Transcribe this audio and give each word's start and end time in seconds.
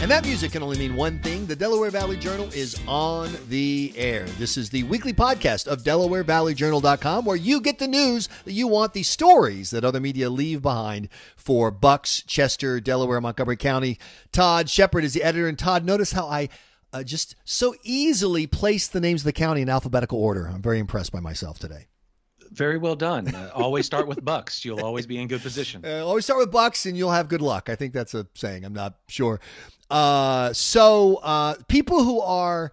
And 0.00 0.10
that 0.10 0.24
music 0.24 0.52
can 0.52 0.62
only 0.62 0.78
mean 0.78 0.96
one 0.96 1.18
thing. 1.18 1.44
The 1.44 1.54
Delaware 1.54 1.90
Valley 1.90 2.16
Journal 2.16 2.48
is 2.54 2.80
on 2.88 3.36
the 3.50 3.92
air. 3.96 4.24
This 4.38 4.56
is 4.56 4.70
the 4.70 4.82
weekly 4.84 5.12
podcast 5.12 5.66
of 5.68 5.82
DelawareValleyJournal.com 5.82 7.26
where 7.26 7.36
you 7.36 7.60
get 7.60 7.78
the 7.78 7.86
news 7.86 8.30
that 8.46 8.52
you 8.52 8.66
want, 8.66 8.94
the 8.94 9.02
stories 9.02 9.68
that 9.72 9.84
other 9.84 10.00
media 10.00 10.30
leave 10.30 10.62
behind 10.62 11.10
for 11.36 11.70
Bucks, 11.70 12.22
Chester, 12.26 12.80
Delaware, 12.80 13.20
Montgomery 13.20 13.58
County. 13.58 13.98
Todd 14.32 14.70
Shepard 14.70 15.04
is 15.04 15.12
the 15.12 15.22
editor. 15.22 15.46
And 15.46 15.58
Todd, 15.58 15.84
notice 15.84 16.12
how 16.12 16.26
I 16.26 16.48
uh, 16.94 17.02
just 17.02 17.36
so 17.44 17.74
easily 17.82 18.46
place 18.46 18.88
the 18.88 19.00
names 19.00 19.20
of 19.20 19.26
the 19.26 19.34
county 19.34 19.60
in 19.60 19.68
alphabetical 19.68 20.18
order. 20.18 20.46
I'm 20.46 20.62
very 20.62 20.78
impressed 20.78 21.12
by 21.12 21.20
myself 21.20 21.58
today. 21.58 21.88
Very 22.50 22.78
well 22.78 22.96
done. 22.96 23.32
Uh, 23.34 23.50
always 23.54 23.84
start 23.84 24.08
with 24.08 24.24
Bucks. 24.24 24.64
You'll 24.64 24.82
always 24.82 25.06
be 25.06 25.18
in 25.18 25.28
good 25.28 25.42
position. 25.42 25.84
Uh, 25.90 26.06
always 26.06 26.24
start 26.24 26.40
with 26.40 26.50
Bucks, 26.50 26.86
and 26.86 26.96
you'll 26.96 27.10
have 27.10 27.28
good 27.28 27.42
luck. 27.42 27.68
I 27.68 27.74
think 27.76 27.92
that's 27.92 28.14
a 28.14 28.26
saying. 28.34 28.64
I'm 28.64 28.72
not 28.72 28.96
sure. 29.08 29.40
Uh, 29.90 30.52
so 30.52 31.16
uh, 31.16 31.54
people 31.66 32.04
who 32.04 32.20
are 32.20 32.72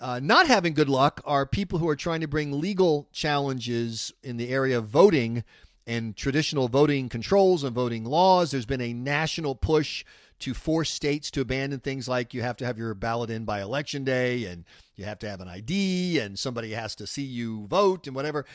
uh, 0.00 0.20
not 0.22 0.46
having 0.46 0.74
good 0.74 0.88
luck 0.88 1.20
are 1.24 1.46
people 1.46 1.78
who 1.78 1.88
are 1.88 1.96
trying 1.96 2.20
to 2.20 2.28
bring 2.28 2.60
legal 2.60 3.08
challenges 3.12 4.12
in 4.22 4.36
the 4.36 4.48
area 4.50 4.78
of 4.78 4.86
voting 4.86 5.44
and 5.86 6.16
traditional 6.16 6.68
voting 6.68 7.08
controls 7.08 7.64
and 7.64 7.74
voting 7.74 8.04
laws. 8.04 8.50
There's 8.50 8.66
been 8.66 8.80
a 8.80 8.92
national 8.92 9.54
push 9.54 10.04
to 10.40 10.54
force 10.54 10.90
states 10.90 11.30
to 11.30 11.40
abandon 11.40 11.80
things 11.80 12.08
like 12.08 12.32
you 12.32 12.42
have 12.42 12.56
to 12.56 12.66
have 12.66 12.78
your 12.78 12.94
ballot 12.94 13.30
in 13.30 13.44
by 13.44 13.60
election 13.60 14.04
day 14.04 14.44
and 14.46 14.64
you 14.96 15.04
have 15.04 15.18
to 15.18 15.28
have 15.28 15.40
an 15.40 15.48
ID 15.48 16.18
and 16.18 16.38
somebody 16.38 16.70
has 16.70 16.94
to 16.94 17.06
see 17.06 17.22
you 17.22 17.66
vote 17.66 18.06
and 18.06 18.16
whatever. 18.16 18.46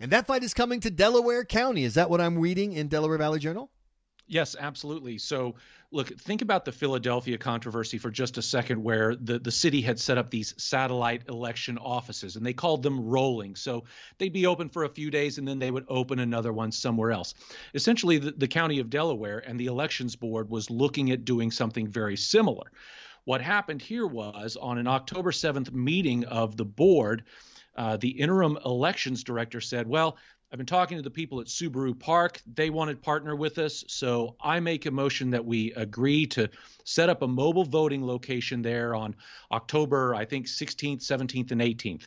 And 0.00 0.10
that 0.10 0.26
fight 0.26 0.42
is 0.42 0.54
coming 0.54 0.80
to 0.80 0.90
Delaware 0.90 1.44
County. 1.44 1.84
Is 1.84 1.94
that 1.94 2.10
what 2.10 2.20
I'm 2.20 2.38
reading 2.38 2.72
in 2.72 2.88
Delaware 2.88 3.18
Valley 3.18 3.38
Journal? 3.38 3.70
Yes, 4.26 4.56
absolutely. 4.58 5.18
So, 5.18 5.54
look, 5.90 6.08
think 6.08 6.40
about 6.40 6.64
the 6.64 6.72
Philadelphia 6.72 7.36
controversy 7.36 7.98
for 7.98 8.10
just 8.10 8.38
a 8.38 8.42
second, 8.42 8.82
where 8.82 9.14
the, 9.14 9.38
the 9.38 9.50
city 9.50 9.82
had 9.82 10.00
set 10.00 10.16
up 10.16 10.30
these 10.30 10.54
satellite 10.56 11.28
election 11.28 11.76
offices 11.76 12.36
and 12.36 12.44
they 12.44 12.54
called 12.54 12.82
them 12.82 13.04
rolling. 13.04 13.54
So 13.54 13.84
they'd 14.18 14.32
be 14.32 14.46
open 14.46 14.70
for 14.70 14.84
a 14.84 14.88
few 14.88 15.10
days 15.10 15.36
and 15.36 15.46
then 15.46 15.58
they 15.58 15.70
would 15.70 15.84
open 15.88 16.18
another 16.18 16.52
one 16.52 16.72
somewhere 16.72 17.12
else. 17.12 17.34
Essentially, 17.74 18.18
the, 18.18 18.32
the 18.32 18.48
county 18.48 18.80
of 18.80 18.88
Delaware 18.88 19.38
and 19.46 19.60
the 19.60 19.66
elections 19.66 20.16
board 20.16 20.48
was 20.48 20.70
looking 20.70 21.10
at 21.10 21.26
doing 21.26 21.50
something 21.50 21.86
very 21.86 22.16
similar. 22.16 22.72
What 23.24 23.40
happened 23.40 23.82
here 23.82 24.06
was 24.06 24.56
on 24.56 24.78
an 24.78 24.86
October 24.86 25.32
7th 25.32 25.72
meeting 25.72 26.24
of 26.24 26.56
the 26.56 26.64
board, 26.64 27.24
uh, 27.76 27.96
the 27.96 28.10
interim 28.10 28.58
elections 28.64 29.24
director 29.24 29.60
said, 29.60 29.86
Well, 29.86 30.16
I've 30.54 30.58
been 30.58 30.66
talking 30.66 30.98
to 30.98 31.02
the 31.02 31.10
people 31.10 31.40
at 31.40 31.48
Subaru 31.48 31.98
Park. 31.98 32.40
They 32.46 32.70
want 32.70 32.88
to 32.88 32.96
partner 32.96 33.34
with 33.34 33.58
us. 33.58 33.82
So 33.88 34.36
I 34.40 34.60
make 34.60 34.86
a 34.86 34.90
motion 34.92 35.30
that 35.30 35.44
we 35.44 35.72
agree 35.72 36.26
to 36.26 36.48
set 36.84 37.08
up 37.08 37.22
a 37.22 37.26
mobile 37.26 37.64
voting 37.64 38.06
location 38.06 38.62
there 38.62 38.94
on 38.94 39.16
October, 39.50 40.14
I 40.14 40.24
think, 40.24 40.46
16th, 40.46 40.98
17th, 40.98 41.50
and 41.50 41.60
18th. 41.60 42.06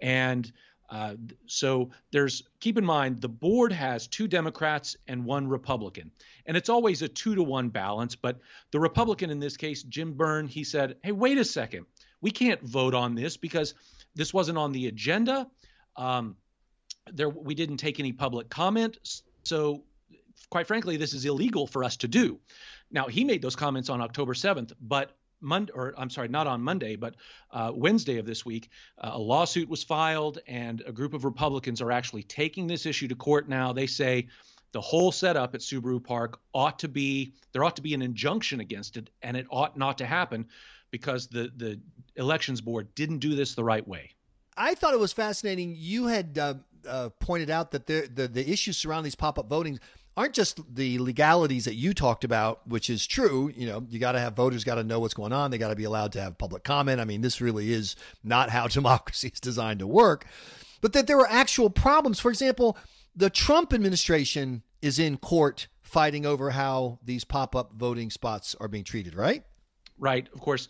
And 0.00 0.50
uh, 0.90 1.14
so 1.46 1.90
there's 2.10 2.42
keep 2.58 2.76
in 2.76 2.84
mind 2.84 3.20
the 3.20 3.28
board 3.28 3.70
has 3.70 4.08
two 4.08 4.26
Democrats 4.26 4.96
and 5.06 5.24
one 5.24 5.46
Republican, 5.46 6.10
and 6.46 6.56
it's 6.56 6.68
always 6.68 7.02
a 7.02 7.08
two 7.08 7.36
to 7.36 7.42
one 7.44 7.68
balance. 7.68 8.16
But 8.16 8.40
the 8.72 8.80
Republican 8.80 9.30
in 9.30 9.38
this 9.38 9.56
case, 9.56 9.84
Jim 9.84 10.12
Byrne, 10.14 10.48
he 10.48 10.64
said, 10.64 10.96
"Hey, 11.04 11.12
wait 11.12 11.38
a 11.38 11.44
second, 11.44 11.86
we 12.20 12.32
can't 12.32 12.62
vote 12.62 12.94
on 12.94 13.14
this 13.14 13.36
because 13.36 13.74
this 14.16 14.34
wasn't 14.34 14.58
on 14.58 14.72
the 14.72 14.88
agenda." 14.88 15.46
Um, 15.94 16.36
there 17.12 17.28
we 17.28 17.54
didn't 17.54 17.78
take 17.78 18.00
any 18.00 18.12
public 18.12 18.48
comment. 18.48 19.22
So 19.44 19.82
quite 20.50 20.66
frankly 20.66 20.96
this 20.96 21.14
is 21.14 21.24
illegal 21.24 21.66
for 21.66 21.84
us 21.84 21.96
to 21.98 22.08
do. 22.08 22.38
Now 22.90 23.06
he 23.06 23.24
made 23.24 23.42
those 23.42 23.56
comments 23.56 23.88
on 23.88 24.00
october 24.00 24.34
7th 24.34 24.72
but 24.80 25.16
monday 25.40 25.72
or 25.74 25.94
i'm 25.98 26.08
sorry 26.08 26.28
not 26.28 26.46
on 26.46 26.62
monday 26.62 26.96
but 26.96 27.14
uh, 27.50 27.70
wednesday 27.74 28.16
of 28.16 28.24
this 28.24 28.46
week 28.46 28.70
uh, 28.98 29.10
a 29.12 29.18
lawsuit 29.18 29.68
was 29.68 29.82
filed 29.82 30.38
and 30.46 30.82
a 30.86 30.92
group 30.92 31.12
of 31.12 31.26
republicans 31.26 31.82
are 31.82 31.92
actually 31.92 32.22
taking 32.22 32.66
this 32.66 32.86
issue 32.86 33.06
to 33.06 33.14
court 33.14 33.48
now. 33.48 33.72
They 33.72 33.86
say 33.86 34.28
the 34.72 34.80
whole 34.80 35.12
setup 35.12 35.54
at 35.54 35.60
subaru 35.60 36.02
park 36.02 36.38
ought 36.54 36.78
to 36.78 36.88
be 36.88 37.34
there 37.52 37.64
ought 37.64 37.76
to 37.76 37.82
be 37.82 37.94
an 37.94 38.02
injunction 38.02 38.60
against 38.60 38.96
it 38.96 39.10
and 39.22 39.36
it 39.36 39.46
ought 39.50 39.76
not 39.76 39.98
to 39.98 40.06
happen 40.06 40.46
because 40.90 41.26
the 41.26 41.50
the 41.56 41.80
elections 42.16 42.60
board 42.60 42.94
didn't 42.94 43.18
do 43.18 43.34
this 43.34 43.54
the 43.54 43.64
right 43.64 43.86
way. 43.86 44.10
I 44.56 44.74
thought 44.74 44.94
it 44.94 45.00
was 45.00 45.12
fascinating. 45.12 45.74
You 45.76 46.06
had 46.06 46.38
uh, 46.38 46.54
uh, 46.88 47.10
pointed 47.20 47.50
out 47.50 47.70
that 47.72 47.86
the, 47.86 48.08
the, 48.12 48.28
the 48.28 48.50
issues 48.50 48.76
surrounding 48.76 49.04
these 49.04 49.14
pop 49.14 49.38
up 49.38 49.48
voting 49.48 49.78
aren't 50.16 50.34
just 50.34 50.60
the 50.74 50.98
legalities 50.98 51.66
that 51.66 51.74
you 51.74 51.92
talked 51.92 52.24
about, 52.24 52.66
which 52.66 52.88
is 52.88 53.06
true. 53.06 53.52
You 53.54 53.66
know, 53.66 53.86
you 53.88 53.98
got 53.98 54.12
to 54.12 54.20
have 54.20 54.34
voters 54.34 54.64
got 54.64 54.76
to 54.76 54.84
know 54.84 54.98
what's 54.98 55.14
going 55.14 55.32
on. 55.32 55.50
They 55.50 55.58
got 55.58 55.68
to 55.68 55.76
be 55.76 55.84
allowed 55.84 56.12
to 56.12 56.20
have 56.20 56.38
public 56.38 56.64
comment. 56.64 57.00
I 57.00 57.04
mean, 57.04 57.20
this 57.20 57.40
really 57.40 57.72
is 57.72 57.96
not 58.24 58.50
how 58.50 58.66
democracy 58.68 59.30
is 59.32 59.40
designed 59.40 59.80
to 59.80 59.86
work. 59.86 60.26
But 60.80 60.92
that 60.94 61.06
there 61.06 61.18
are 61.18 61.28
actual 61.28 61.70
problems. 61.70 62.20
For 62.20 62.30
example, 62.30 62.78
the 63.14 63.30
Trump 63.30 63.72
administration 63.72 64.62
is 64.80 64.98
in 64.98 65.16
court 65.16 65.68
fighting 65.82 66.26
over 66.26 66.50
how 66.50 66.98
these 67.04 67.24
pop 67.24 67.54
up 67.54 67.72
voting 67.74 68.10
spots 68.10 68.54
are 68.60 68.68
being 68.68 68.84
treated, 68.84 69.14
right? 69.14 69.44
Right. 69.98 70.28
Of 70.32 70.40
course 70.40 70.68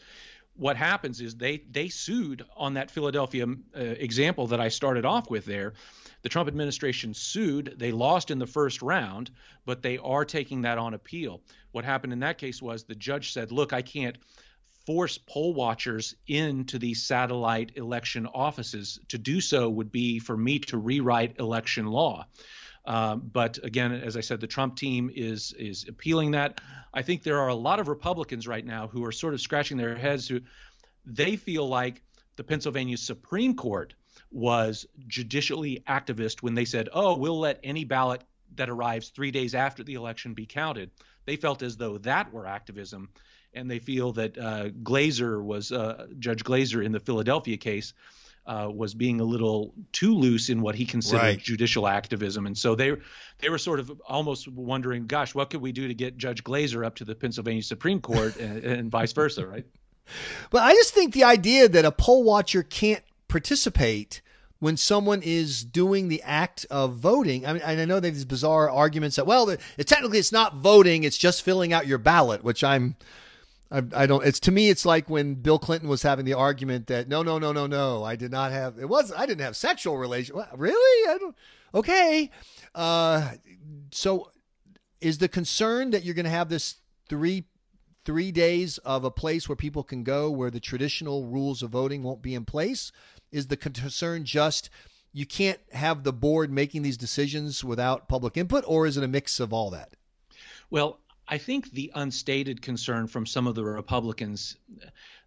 what 0.57 0.77
happens 0.77 1.21
is 1.21 1.37
they 1.37 1.63
they 1.71 1.89
sued 1.89 2.45
on 2.57 2.75
that 2.75 2.91
Philadelphia 2.91 3.47
uh, 3.47 3.81
example 3.81 4.49
that 4.49 4.61
I 4.61 4.69
started 4.69 5.05
off 5.05 5.31
with 5.31 5.45
there. 5.45 5.75
The 6.23 6.29
Trump 6.29 6.49
administration 6.49 7.15
sued. 7.15 7.75
They 7.79 7.93
lost 7.93 8.31
in 8.31 8.39
the 8.39 8.47
first 8.47 8.83
round, 8.83 9.31
but 9.65 9.83
they 9.83 9.99
are 9.99 10.25
taking 10.25 10.63
that 10.63 10.79
on 10.79 10.95
appeal. 10.95 11.43
What 11.73 11.85
happened 11.85 12.13
in 12.13 12.21
that 12.21 12.39
case 12.39 12.61
was 12.61 12.85
the 12.85 12.95
judge 12.95 13.33
said, 13.33 13.53
"Look, 13.53 13.73
I 13.73 13.83
can't 13.83 14.19
force 14.87 15.19
poll 15.19 15.53
watchers 15.53 16.15
into 16.27 16.79
these 16.79 17.03
satellite 17.03 17.73
election 17.77 18.27
offices. 18.27 19.01
To 19.09 19.19
do 19.19 19.41
so 19.41 19.69
would 19.69 19.93
be 19.93 20.19
for 20.19 20.37
me 20.37 20.59
to 20.61 20.79
rewrite 20.79 21.39
election 21.39 21.87
law." 21.87 22.27
Um, 22.87 23.29
but 23.33 23.59
again, 23.65 23.93
as 23.93 24.17
I 24.17 24.21
said, 24.21 24.41
the 24.41 24.47
Trump 24.47 24.77
team 24.77 25.11
is 25.15 25.53
is 25.53 25.87
appealing 25.89 26.33
that. 26.33 26.61
I 26.95 27.03
think 27.03 27.23
there 27.23 27.41
are 27.41 27.49
a 27.49 27.55
lot 27.55 27.81
of 27.81 27.89
Republicans 27.89 28.47
right 28.47 28.65
now 28.65 28.87
who 28.87 29.05
are 29.05 29.13
sort 29.13 29.35
of 29.35 29.41
scratching 29.41 29.77
their 29.77 29.97
heads. 29.97 30.29
Who 30.29 30.41
they 31.05 31.37
feel 31.37 31.69
like 31.69 32.03
the 32.37 32.45
Pennsylvania 32.45 32.97
Supreme 32.97 33.55
Court 33.55 33.95
was 34.31 34.87
judicially 35.07 35.83
activist 35.89 36.43
when 36.43 36.55
they 36.55 36.65
said, 36.65 36.89
"Oh, 36.93 37.17
we'll 37.17 37.39
let 37.39 37.61
any 37.63 37.85
ballot 37.85 38.23
that 38.57 38.69
arrives 38.69 39.09
three 39.09 39.31
days 39.31 39.55
after 39.55 39.83
the 39.83 39.95
election 39.95 40.35
be 40.35 40.47
counted." 40.47 40.91
They 41.25 41.37
felt 41.37 41.63
as 41.63 41.77
though 41.77 41.99
that 41.99 42.33
were 42.33 42.47
activism, 42.47 43.11
and 43.55 43.71
they 43.71 43.79
feel 43.79 44.13
that 44.13 44.39
uh, 44.39 44.69
Glazer 44.83 45.43
was 45.43 45.73
uh, 45.73 46.07
Judge 46.19 46.45
Glazer 46.45 46.85
in 46.85 46.93
the 46.93 47.01
Philadelphia 47.01 47.57
case 47.57 47.93
uh, 48.47 48.71
was 48.73 48.95
being 48.95 49.21
a 49.21 49.25
little 49.25 49.75
too 49.93 50.15
loose 50.15 50.49
in 50.51 50.61
what 50.61 50.75
he 50.75 50.87
considered 50.87 51.23
right. 51.23 51.39
judicial 51.39 51.89
activism, 51.89 52.47
and 52.47 52.57
so 52.57 52.75
they 52.75 52.95
they 53.39 53.49
were 53.49 53.59
sort 53.59 53.81
of 53.81 53.91
almost 54.07 54.49
wondering, 54.49 55.07
gosh, 55.07 55.35
what 55.35 55.51
could 55.51 55.61
we 55.61 55.73
do 55.73 55.89
to 55.89 55.95
get 55.95 56.17
Judge 56.17 56.45
Glazer 56.45 56.87
up 56.87 56.97
to 56.97 57.05
the 57.05 57.15
Pennsylvania 57.15 57.63
Supreme 57.63 58.01
Court, 58.01 58.37
and, 58.37 58.65
and 58.65 58.91
vice 58.91 59.13
versa, 59.13 59.47
right? 59.47 59.67
But 60.51 60.63
I 60.63 60.73
just 60.75 60.95
think 60.95 61.15
the 61.15 61.25
idea 61.25 61.69
that 61.69 61.85
a 61.85 61.91
poll 61.91 62.23
watcher 62.23 62.63
can't 62.63 63.03
participate 63.37 64.23
when 64.61 64.79
someone 64.79 65.21
is 65.23 65.63
doing 65.63 66.09
the 66.09 66.23
act 66.23 66.65
of 66.71 66.95
voting. 66.95 67.45
I 67.45 67.53
mean, 67.53 67.63
I 67.67 67.85
know 67.85 68.01
there's 68.01 68.25
bizarre 68.25 68.71
arguments 68.71 69.17
that 69.17 69.27
well, 69.27 69.51
it, 69.51 69.61
technically 69.85 70.19
it's 70.19 70.33
not 70.33 70.57
voting; 70.57 71.05
it's 71.05 71.19
just 71.19 71.43
filling 71.43 71.75
out 71.75 71.87
your 71.87 71.99
ballot, 71.99 72.43
which 72.43 72.65
I'm 72.65 72.97
I, 73.71 73.83
I, 73.95 74.07
don't. 74.07 74.25
It's 74.25 74.41
to 74.41 74.53
me, 74.53 74.71
it's 74.71 74.87
like 74.87 75.11
when 75.11 75.35
Bill 75.35 75.59
Clinton 75.59 75.89
was 75.89 76.03
having 76.03 76.25
the 76.25 76.33
argument 76.33 76.87
that 76.87 77.09
no, 77.09 77.23
no, 77.23 77.39
no, 77.39 77.53
no, 77.53 77.67
no, 77.67 78.05
I 78.05 78.17
did 78.17 78.31
not 78.31 78.53
have. 78.53 78.79
It 78.79 78.89
was 78.89 79.13
I 79.13 79.27
didn't 79.27 79.43
have 79.43 79.55
sexual 79.55 79.99
relation. 79.99 80.37
Really? 80.55 81.11
I 81.11 81.19
don't. 81.19 81.37
Okay. 81.75 82.31
Uh, 82.75 83.33
so, 83.91 84.31
is 85.03 85.19
the 85.19 85.29
concern 85.29 85.91
that 85.91 86.05
you're 86.05 86.15
going 86.15 86.25
to 86.25 86.31
have 86.31 86.49
this 86.49 86.77
three 87.11 87.45
three 88.07 88.33
days 88.33 88.79
of 88.79 89.05
a 89.05 89.11
place 89.11 89.49
where 89.49 89.57
people 89.57 89.83
can 89.83 90.05
go 90.05 90.31
where 90.31 90.51
the 90.51 90.61
traditional 90.61 91.27
rules 91.27 91.63
of 91.63 91.71
voting 91.71 92.03
won't 92.03 92.23
be 92.23 92.35
in 92.35 92.47
place? 92.47 92.93
Is 93.31 93.49
the 93.49 93.57
concern 93.57 94.25
just 94.25 94.71
you 95.13 95.27
can't 95.27 95.61
have 95.73 96.05
the 96.05 96.13
board 96.13 96.51
making 96.51 96.83
these 96.83 96.97
decisions 96.97 97.65
without 97.65 98.09
public 98.09 98.37
input, 98.37 98.65
or 98.67 98.87
is 98.87 98.97
it 98.97 99.05
a 99.05 99.09
mix 99.09 99.41
of 99.41 99.53
all 99.53 99.71
that? 99.71 99.95
Well, 100.71 101.01
I 101.29 101.39
think 101.39 101.73
the 101.73 101.91
unstated 101.95 102.63
concern 102.63 103.09
from 103.09 103.27
some 103.27 103.47
of 103.47 103.57
the 103.57 103.65
Republicans, 103.65 104.57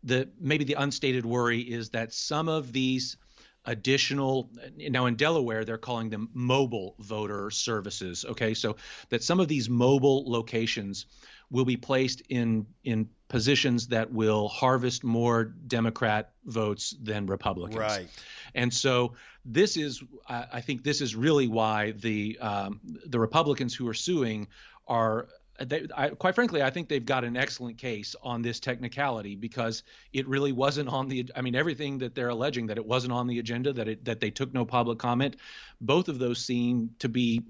the 0.03 0.29
maybe 0.39 0.63
the 0.63 0.75
unstated 0.75 1.25
worry 1.25 1.59
is 1.59 1.89
that 1.89 2.13
some 2.13 2.47
of 2.47 2.71
these 2.71 3.17
additional 3.65 4.49
now 4.77 5.05
in 5.05 5.15
Delaware 5.15 5.65
they're 5.65 5.77
calling 5.77 6.09
them 6.09 6.29
mobile 6.33 6.95
voter 6.99 7.51
services 7.51 8.23
okay 8.23 8.53
so 8.53 8.77
that 9.09 9.21
some 9.21 9.39
of 9.39 9.49
these 9.49 9.69
mobile 9.69 10.23
locations 10.25 11.05
will 11.51 11.65
be 11.65 11.77
placed 11.77 12.21
in 12.29 12.65
in 12.83 13.09
positions 13.27 13.87
that 13.87 14.11
will 14.11 14.47
harvest 14.47 15.03
more 15.03 15.43
democrat 15.43 16.31
votes 16.45 16.95
than 17.01 17.25
republicans. 17.27 17.77
Right. 17.79 18.07
And 18.55 18.73
so 18.73 19.13
this 19.45 19.77
is 19.77 20.03
I 20.27 20.61
think 20.61 20.83
this 20.83 21.01
is 21.01 21.15
really 21.15 21.47
why 21.47 21.91
the 21.91 22.37
um, 22.39 22.79
the 23.05 23.19
republicans 23.19 23.75
who 23.75 23.87
are 23.87 23.93
suing 23.93 24.47
are 24.87 25.27
they, 25.65 25.87
I, 25.95 26.09
quite 26.09 26.35
frankly, 26.35 26.61
I 26.61 26.69
think 26.69 26.89
they've 26.89 27.05
got 27.05 27.23
an 27.23 27.35
excellent 27.35 27.77
case 27.77 28.15
on 28.23 28.41
this 28.41 28.59
technicality 28.59 29.35
because 29.35 29.83
it 30.13 30.27
really 30.27 30.51
wasn't 30.51 30.89
on 30.89 31.07
the. 31.07 31.29
I 31.35 31.41
mean, 31.41 31.55
everything 31.55 31.99
that 31.99 32.15
they're 32.15 32.29
alleging 32.29 32.67
that 32.67 32.77
it 32.77 32.85
wasn't 32.85 33.13
on 33.13 33.27
the 33.27 33.39
agenda, 33.39 33.73
that 33.73 33.87
it 33.87 34.05
that 34.05 34.19
they 34.19 34.31
took 34.31 34.53
no 34.53 34.65
public 34.65 34.99
comment, 34.99 35.35
both 35.81 36.07
of 36.07 36.19
those 36.19 36.43
seem 36.43 36.91
to 36.99 37.09
be 37.09 37.43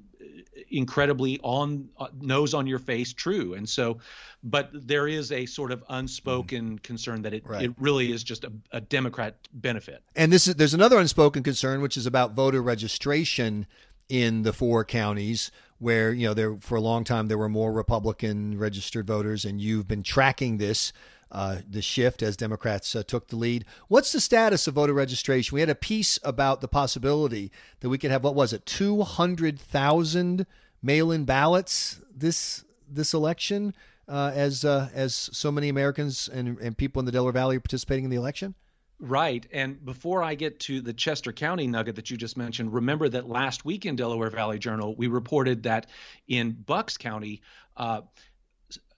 incredibly 0.69 1.39
on 1.41 1.89
uh, 1.97 2.07
nose 2.21 2.53
on 2.53 2.67
your 2.67 2.79
face 2.79 3.13
true 3.13 3.53
and 3.53 3.67
so 3.67 3.97
but 4.43 4.69
there 4.73 5.07
is 5.07 5.31
a 5.31 5.45
sort 5.45 5.71
of 5.71 5.83
unspoken 5.89 6.77
mm. 6.77 6.83
concern 6.83 7.21
that 7.21 7.33
it, 7.33 7.45
right. 7.45 7.63
it 7.63 7.71
really 7.77 8.11
is 8.11 8.23
just 8.23 8.43
a, 8.43 8.51
a 8.71 8.81
democrat 8.81 9.35
benefit 9.53 10.03
and 10.15 10.31
this 10.31 10.47
is 10.47 10.55
there's 10.55 10.73
another 10.73 10.99
unspoken 10.99 11.41
concern 11.43 11.81
which 11.81 11.97
is 11.97 12.05
about 12.05 12.33
voter 12.33 12.61
registration 12.61 13.65
in 14.09 14.43
the 14.43 14.53
four 14.53 14.83
counties 14.83 15.51
where 15.79 16.11
you 16.11 16.27
know 16.27 16.33
there 16.33 16.57
for 16.59 16.75
a 16.75 16.81
long 16.81 17.03
time 17.03 17.27
there 17.27 17.37
were 17.37 17.49
more 17.49 17.71
republican 17.71 18.57
registered 18.57 19.07
voters 19.07 19.45
and 19.45 19.59
you've 19.59 19.87
been 19.87 20.03
tracking 20.03 20.57
this 20.57 20.93
uh, 21.31 21.57
the 21.69 21.81
shift 21.81 22.23
as 22.23 22.35
Democrats 22.35 22.95
uh, 22.95 23.03
took 23.03 23.27
the 23.27 23.35
lead. 23.35 23.65
What's 23.87 24.11
the 24.11 24.19
status 24.19 24.67
of 24.67 24.73
voter 24.73 24.93
registration? 24.93 25.53
We 25.53 25.59
had 25.59 25.69
a 25.69 25.75
piece 25.75 26.17
about 26.23 26.61
the 26.61 26.67
possibility 26.67 27.51
that 27.81 27.89
we 27.89 27.97
could 27.97 28.11
have 28.11 28.23
what 28.23 28.35
was 28.35 28.51
it, 28.51 28.65
two 28.65 29.03
hundred 29.03 29.59
thousand 29.59 30.47
mail-in 30.81 31.25
ballots 31.25 32.01
this 32.15 32.63
this 32.89 33.13
election, 33.13 33.75
uh, 34.07 34.31
as 34.33 34.65
uh, 34.65 34.89
as 34.93 35.29
so 35.31 35.51
many 35.51 35.69
Americans 35.69 36.27
and, 36.27 36.57
and 36.59 36.77
people 36.77 36.99
in 36.99 37.05
the 37.05 37.11
Delaware 37.11 37.33
Valley 37.33 37.57
are 37.57 37.61
participating 37.61 38.05
in 38.05 38.09
the 38.09 38.17
election. 38.17 38.55
Right. 39.01 39.47
And 39.53 39.83
before 39.83 40.21
I 40.21 40.35
get 40.35 40.59
to 40.61 40.81
the 40.81 40.91
Chester 40.91 41.31
County 41.31 41.67
nugget 41.67 41.95
that 41.95 42.09
you 42.11 42.17
just 42.17 42.35
mentioned, 42.35 42.73
remember 42.73 43.07
that 43.07 43.29
last 43.29 43.63
week 43.63 43.85
in 43.85 43.95
Delaware 43.95 44.29
Valley 44.29 44.59
Journal, 44.59 44.93
we 44.93 45.07
reported 45.07 45.63
that 45.63 45.87
in 46.27 46.51
Bucks 46.51 46.97
County, 46.97 47.41
uh, 47.77 48.01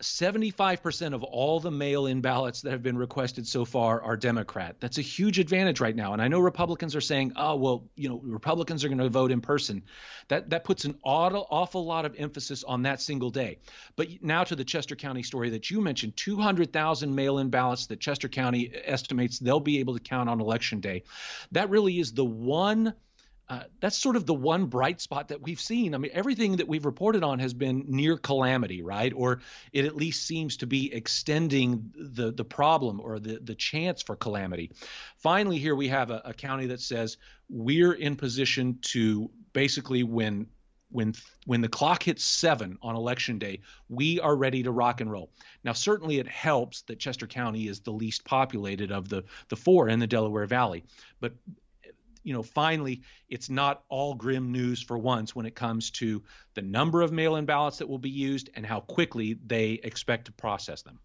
75% 0.01 1.13
of 1.13 1.23
all 1.23 1.59
the 1.59 1.71
mail 1.71 2.07
in 2.07 2.21
ballots 2.21 2.61
that 2.61 2.71
have 2.71 2.81
been 2.81 2.97
requested 2.97 3.47
so 3.47 3.65
far 3.65 4.01
are 4.01 4.17
Democrat. 4.17 4.75
That's 4.79 4.97
a 4.97 5.01
huge 5.01 5.37
advantage 5.39 5.79
right 5.79 5.95
now. 5.95 6.13
And 6.13 6.21
I 6.21 6.27
know 6.27 6.39
Republicans 6.39 6.95
are 6.95 7.01
saying, 7.01 7.33
oh, 7.35 7.55
well, 7.55 7.83
you 7.95 8.09
know, 8.09 8.19
Republicans 8.23 8.83
are 8.83 8.87
going 8.87 8.97
to 8.97 9.09
vote 9.09 9.31
in 9.31 9.41
person. 9.41 9.83
That, 10.27 10.49
that 10.49 10.63
puts 10.63 10.85
an 10.85 10.97
awful, 11.03 11.47
awful 11.51 11.85
lot 11.85 12.05
of 12.05 12.15
emphasis 12.17 12.63
on 12.63 12.81
that 12.83 13.01
single 13.01 13.29
day. 13.29 13.59
But 13.95 14.07
now 14.21 14.43
to 14.43 14.55
the 14.55 14.65
Chester 14.65 14.95
County 14.95 15.23
story 15.23 15.51
that 15.51 15.69
you 15.69 15.81
mentioned 15.81 16.17
200,000 16.17 17.13
mail 17.13 17.37
in 17.37 17.49
ballots 17.49 17.85
that 17.87 17.99
Chester 17.99 18.27
County 18.27 18.71
estimates 18.85 19.39
they'll 19.39 19.59
be 19.59 19.79
able 19.79 19.93
to 19.93 19.99
count 19.99 20.29
on 20.29 20.41
election 20.41 20.79
day. 20.79 21.03
That 21.51 21.69
really 21.69 21.99
is 21.99 22.11
the 22.11 22.25
one 22.25 22.93
uh, 23.51 23.63
that's 23.81 23.97
sort 23.97 24.15
of 24.15 24.25
the 24.25 24.33
one 24.33 24.67
bright 24.67 25.01
spot 25.01 25.27
that 25.27 25.41
we've 25.41 25.59
seen. 25.59 25.93
I 25.93 25.97
mean, 25.97 26.11
everything 26.13 26.55
that 26.55 26.69
we've 26.69 26.85
reported 26.85 27.21
on 27.21 27.39
has 27.39 27.53
been 27.53 27.83
near 27.89 28.15
calamity, 28.15 28.81
right? 28.81 29.11
Or 29.13 29.41
it 29.73 29.83
at 29.83 29.93
least 29.93 30.25
seems 30.25 30.55
to 30.57 30.67
be 30.67 30.93
extending 30.93 31.91
the 31.97 32.31
the 32.31 32.45
problem 32.45 33.01
or 33.01 33.19
the 33.19 33.39
the 33.43 33.53
chance 33.53 34.01
for 34.01 34.15
calamity. 34.15 34.71
Finally, 35.17 35.57
here 35.57 35.75
we 35.75 35.89
have 35.89 36.11
a, 36.11 36.21
a 36.23 36.33
county 36.33 36.67
that 36.67 36.79
says 36.79 37.17
we're 37.49 37.91
in 37.91 38.15
position 38.15 38.79
to 38.83 39.29
basically 39.51 40.03
when 40.03 40.47
when 40.89 41.13
when 41.45 41.59
the 41.59 41.67
clock 41.67 42.03
hits 42.03 42.23
seven 42.23 42.77
on 42.81 42.95
election 42.95 43.37
day, 43.37 43.59
we 43.89 44.21
are 44.21 44.33
ready 44.33 44.63
to 44.63 44.71
rock 44.71 45.01
and 45.01 45.11
roll. 45.11 45.29
Now, 45.61 45.73
certainly, 45.73 46.19
it 46.19 46.27
helps 46.29 46.83
that 46.83 46.99
Chester 46.99 47.27
County 47.27 47.67
is 47.67 47.81
the 47.81 47.91
least 47.91 48.23
populated 48.23 48.93
of 48.93 49.09
the 49.09 49.25
the 49.49 49.57
four 49.57 49.89
in 49.89 49.99
the 49.99 50.07
Delaware 50.07 50.45
Valley, 50.45 50.85
but 51.19 51.33
you 52.23 52.33
know, 52.33 52.43
finally, 52.43 53.01
it's 53.29 53.49
not 53.49 53.83
all 53.89 54.13
grim 54.13 54.51
news 54.51 54.81
for 54.81 54.97
once 54.97 55.35
when 55.35 55.45
it 55.45 55.55
comes 55.55 55.91
to 55.91 56.23
the 56.53 56.61
number 56.61 57.01
of 57.01 57.11
mail 57.11 57.35
in 57.35 57.45
ballots 57.45 57.77
that 57.77 57.87
will 57.89 57.99
be 57.99 58.09
used 58.09 58.49
and 58.55 58.65
how 58.65 58.81
quickly 58.81 59.37
they 59.45 59.79
expect 59.83 60.25
to 60.25 60.31
process 60.31 60.81
them. 60.81 60.99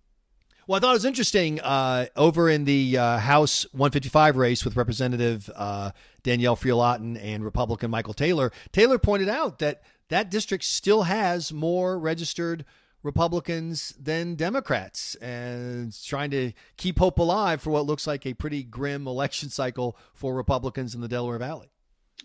Well, 0.66 0.76
I 0.76 0.80
thought 0.80 0.90
it 0.90 0.94
was 0.94 1.04
interesting 1.04 1.60
uh, 1.60 2.06
over 2.16 2.50
in 2.50 2.64
the 2.64 2.98
uh, 2.98 3.18
House 3.18 3.64
155 3.70 4.36
race 4.36 4.64
with 4.64 4.76
Representative 4.76 5.48
uh, 5.54 5.92
Danielle 6.24 6.56
Friel-Otten 6.56 7.16
and 7.18 7.44
Republican 7.44 7.88
Michael 7.88 8.14
Taylor. 8.14 8.50
Taylor 8.72 8.98
pointed 8.98 9.28
out 9.28 9.60
that 9.60 9.82
that 10.08 10.28
district 10.28 10.64
still 10.64 11.04
has 11.04 11.52
more 11.52 11.98
registered 11.98 12.64
Republicans 13.06 13.94
than 14.00 14.34
Democrats 14.34 15.14
and 15.16 15.96
trying 16.04 16.30
to 16.32 16.52
keep 16.76 16.98
hope 16.98 17.18
alive 17.18 17.62
for 17.62 17.70
what 17.70 17.86
looks 17.86 18.06
like 18.06 18.26
a 18.26 18.34
pretty 18.34 18.64
grim 18.64 19.06
election 19.06 19.48
cycle 19.48 19.96
for 20.12 20.34
Republicans 20.34 20.94
in 20.94 21.00
the 21.00 21.08
Delaware 21.08 21.38
Valley. 21.38 21.70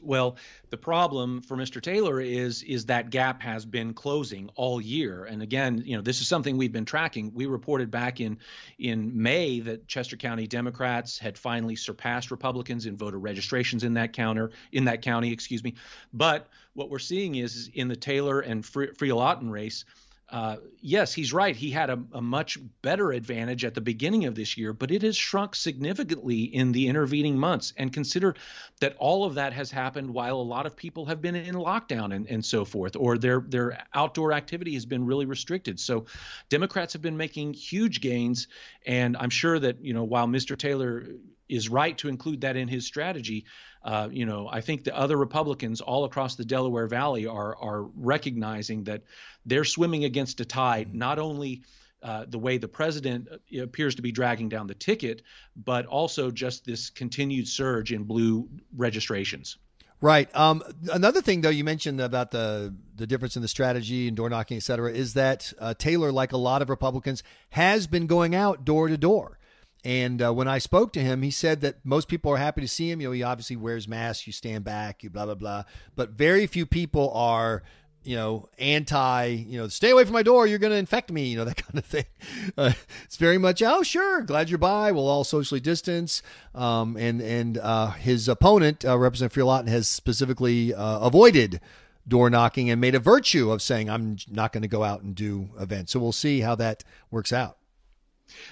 Well, 0.04 0.38
the 0.72 0.78
problem 0.78 1.42
for 1.42 1.56
Mr. 1.56 1.80
Taylor 1.80 2.20
is 2.20 2.64
is 2.64 2.86
that 2.86 3.12
gap 3.12 3.44
has 3.44 3.66
been 3.66 3.94
closing 3.94 4.50
all 4.56 4.82
year. 4.82 5.26
And 5.26 5.44
again, 5.44 5.84
you 5.86 5.96
know, 5.96 6.02
this 6.02 6.22
is 6.22 6.28
something 6.28 6.58
we've 6.58 6.72
been 6.72 6.86
tracking. 6.86 7.32
We 7.36 7.46
reported 7.46 7.92
back 7.92 8.20
in 8.20 8.40
in 8.80 9.22
May 9.22 9.60
that 9.60 9.88
Chester 9.88 10.18
County 10.18 10.48
Democrats 10.48 11.20
had 11.20 11.38
finally 11.38 11.76
surpassed 11.76 12.32
Republicans 12.32 12.88
in 12.88 12.98
voter 12.98 13.20
registrations 13.20 13.84
in 13.84 13.94
that 13.96 14.14
counter 14.14 14.52
in 14.72 14.86
that 14.86 15.04
county, 15.04 15.32
excuse 15.32 15.64
me. 15.64 15.76
But 16.14 16.48
what 16.74 16.90
we're 16.90 17.00
seeing 17.00 17.36
is, 17.36 17.70
in 17.74 17.88
the 17.90 17.96
Taylor 17.96 18.40
and 18.40 18.64
Friel-Otten 18.64 19.52
race, 19.52 19.84
uh, 20.32 20.56
yes, 20.80 21.14
he's 21.14 21.34
right. 21.34 21.58
He 21.58 21.72
had 21.72 21.90
a, 21.90 22.02
a, 22.14 22.22
much 22.22 22.58
better 22.82 23.12
advantage 23.12 23.66
at 23.66 23.74
the 23.74 23.82
beginning 23.82 24.24
of 24.26 24.34
this 24.34 24.58
year, 24.58 24.72
but 24.72 24.90
it 24.90 25.02
has 25.02 25.18
shrunk 25.18 25.56
significantly 25.56 26.44
in 26.44 26.72
the 26.72 26.88
intervening 26.88 27.38
months. 27.38 27.74
And 27.76 27.92
consider 27.92 28.36
that 28.80 28.96
all 28.98 29.26
of 29.26 29.36
that 29.36 29.52
has 29.52 29.70
happened 29.70 30.10
while 30.10 30.38
a 30.38 30.42
lot 30.42 30.66
of 30.66 30.78
people 30.78 31.06
have 31.08 31.22
been 31.22 31.36
in 31.36 31.56
lockdown 31.56 32.16
and, 32.16 32.28
and 32.28 32.46
so 32.46 32.64
forth, 32.64 32.96
or 32.96 33.18
their 33.18 33.42
their 33.42 33.86
outdoor 33.94 34.32
activity 34.32 34.74
has 34.76 34.86
been 34.86 35.06
really 35.06 35.26
restricted. 35.26 35.82
So 35.82 36.06
Democrats 36.48 36.94
have 36.94 37.02
been 37.02 37.18
making 37.18 37.54
huge 37.54 38.00
gains, 38.00 38.48
and 38.86 39.18
I'm 39.18 39.32
sure 39.32 39.60
that 39.60 39.84
you 39.84 39.94
know 39.94 40.06
while 40.06 40.28
Mr. 40.28 40.58
Taylor 40.58 41.08
is 41.50 41.68
right 41.68 41.98
to 41.98 42.08
include 42.08 42.42
that 42.42 42.56
in 42.56 42.70
his 42.70 42.86
strategy. 42.86 43.44
Uh, 43.84 44.10
you 44.12 44.26
know, 44.26 44.48
I 44.48 44.62
think 44.62 44.84
the 44.84 44.96
other 44.96 45.18
Republicans 45.18 45.82
all 45.82 46.06
across 46.06 46.36
the 46.36 46.46
Delaware 46.46 46.88
Valley 46.88 47.26
are 47.26 47.56
are 47.56 47.84
recognizing 47.96 48.84
that 48.84 49.02
they're 49.46 49.66
swimming 49.66 50.06
against 50.06 50.40
a 50.40 50.46
tide, 50.46 50.90
mm-hmm. 50.90 51.00
not 51.00 51.18
only 51.18 51.64
uh, 52.04 52.26
the 52.28 52.38
way 52.38 52.58
the 52.58 52.68
president 52.68 53.28
uh, 53.32 53.64
appears 53.64 53.96
to 53.96 54.02
be 54.02 54.12
dragging 54.12 54.50
down 54.50 54.68
the 54.68 54.76
ticket, 54.76 55.24
but 55.56 55.86
also 55.88 56.32
just 56.32 56.66
this 56.66 56.90
continued 56.92 57.48
surge 57.48 57.92
in 57.92 58.04
blue 58.04 58.50
registrations. 58.76 59.58
Right. 60.00 60.36
Um, 60.36 60.64
another 60.92 61.22
thing, 61.22 61.42
though, 61.42 61.50
you 61.50 61.64
mentioned 61.64 62.02
about 62.02 62.32
the 62.32 62.74
the 62.96 63.06
difference 63.06 63.36
in 63.36 63.42
the 63.42 63.48
strategy 63.48 64.08
and 64.08 64.18
door 64.18 64.30
knocking, 64.30 64.58
et 64.58 64.64
cetera, 64.64 64.92
is 64.92 65.14
that 65.14 65.54
uh, 65.60 65.74
Taylor, 65.76 66.12
like 66.12 66.34
a 66.34 66.38
lot 66.38 66.62
of 66.62 66.70
Republicans, 66.70 67.24
has 67.50 67.88
been 67.88 68.08
going 68.08 68.34
out 68.36 68.66
door 68.66 68.88
to 68.88 68.98
door. 68.98 69.38
And 69.84 70.22
uh, 70.22 70.34
when 70.34 70.48
I 70.48 70.60
spoke 70.60 70.94
to 70.94 71.02
him, 71.02 71.24
he 71.24 71.32
said 71.32 71.62
that 71.62 71.84
most 71.84 72.08
people 72.08 72.32
are 72.32 72.38
happy 72.38 72.62
to 72.62 72.68
see 72.68 72.92
him. 72.92 73.02
You 73.02 73.08
know, 73.08 73.14
he 73.14 73.24
obviously 73.24 73.56
wears 73.56 73.88
masks, 73.88 74.28
you 74.28 74.34
stand 74.34 74.64
back, 74.64 75.04
you 75.04 75.10
blah, 75.10 75.26
blah, 75.26 75.36
blah. 75.36 75.64
But 75.96 76.12
very 76.12 76.46
few 76.46 76.68
people 76.68 77.12
are, 77.14 77.64
you 78.04 78.16
know, 78.16 78.48
anti, 78.60 79.26
you 79.26 79.58
know, 79.58 79.68
stay 79.70 79.90
away 79.90 80.04
from 80.04 80.14
my 80.14 80.22
door, 80.22 80.46
you're 80.46 80.60
going 80.60 80.72
to 80.72 80.78
infect 80.78 81.12
me, 81.12 81.28
you 81.30 81.38
know, 81.38 81.46
that 81.46 81.58
kind 81.58 81.80
of 81.80 81.86
thing. 81.86 82.06
Uh, 82.56 82.74
it's 83.06 83.18
very 83.18 83.40
much, 83.40 83.64
oh, 83.64 83.82
sure, 83.82 84.22
glad 84.22 84.50
you're 84.50 84.60
by. 84.60 84.92
We'll 84.92 85.08
all 85.08 85.24
socially 85.24 85.60
distance. 85.60 86.22
Um, 86.54 86.96
and 86.96 87.20
and 87.20 87.58
uh, 87.58 87.92
his 87.92 88.28
opponent, 88.28 88.86
uh, 88.86 89.00
Representative 89.00 89.42
Friel-Otten, 89.42 89.68
has 89.68 89.88
specifically 89.88 90.76
uh, 90.76 91.00
avoided 91.00 91.60
door 92.08 92.30
knocking 92.30 92.70
and 92.70 92.80
made 92.80 92.96
a 92.96 93.00
virtue 93.00 93.52
of 93.52 93.62
saying, 93.62 93.90
I'm 93.90 94.18
not 94.30 94.54
going 94.54 94.64
to 94.64 94.68
go 94.68 94.84
out 94.84 95.02
and 95.02 95.16
do 95.16 95.50
events. 95.60 95.94
So 95.94 96.00
we'll 96.00 96.12
see 96.12 96.42
how 96.42 96.56
that 96.56 96.84
works 97.12 97.32
out 97.32 97.58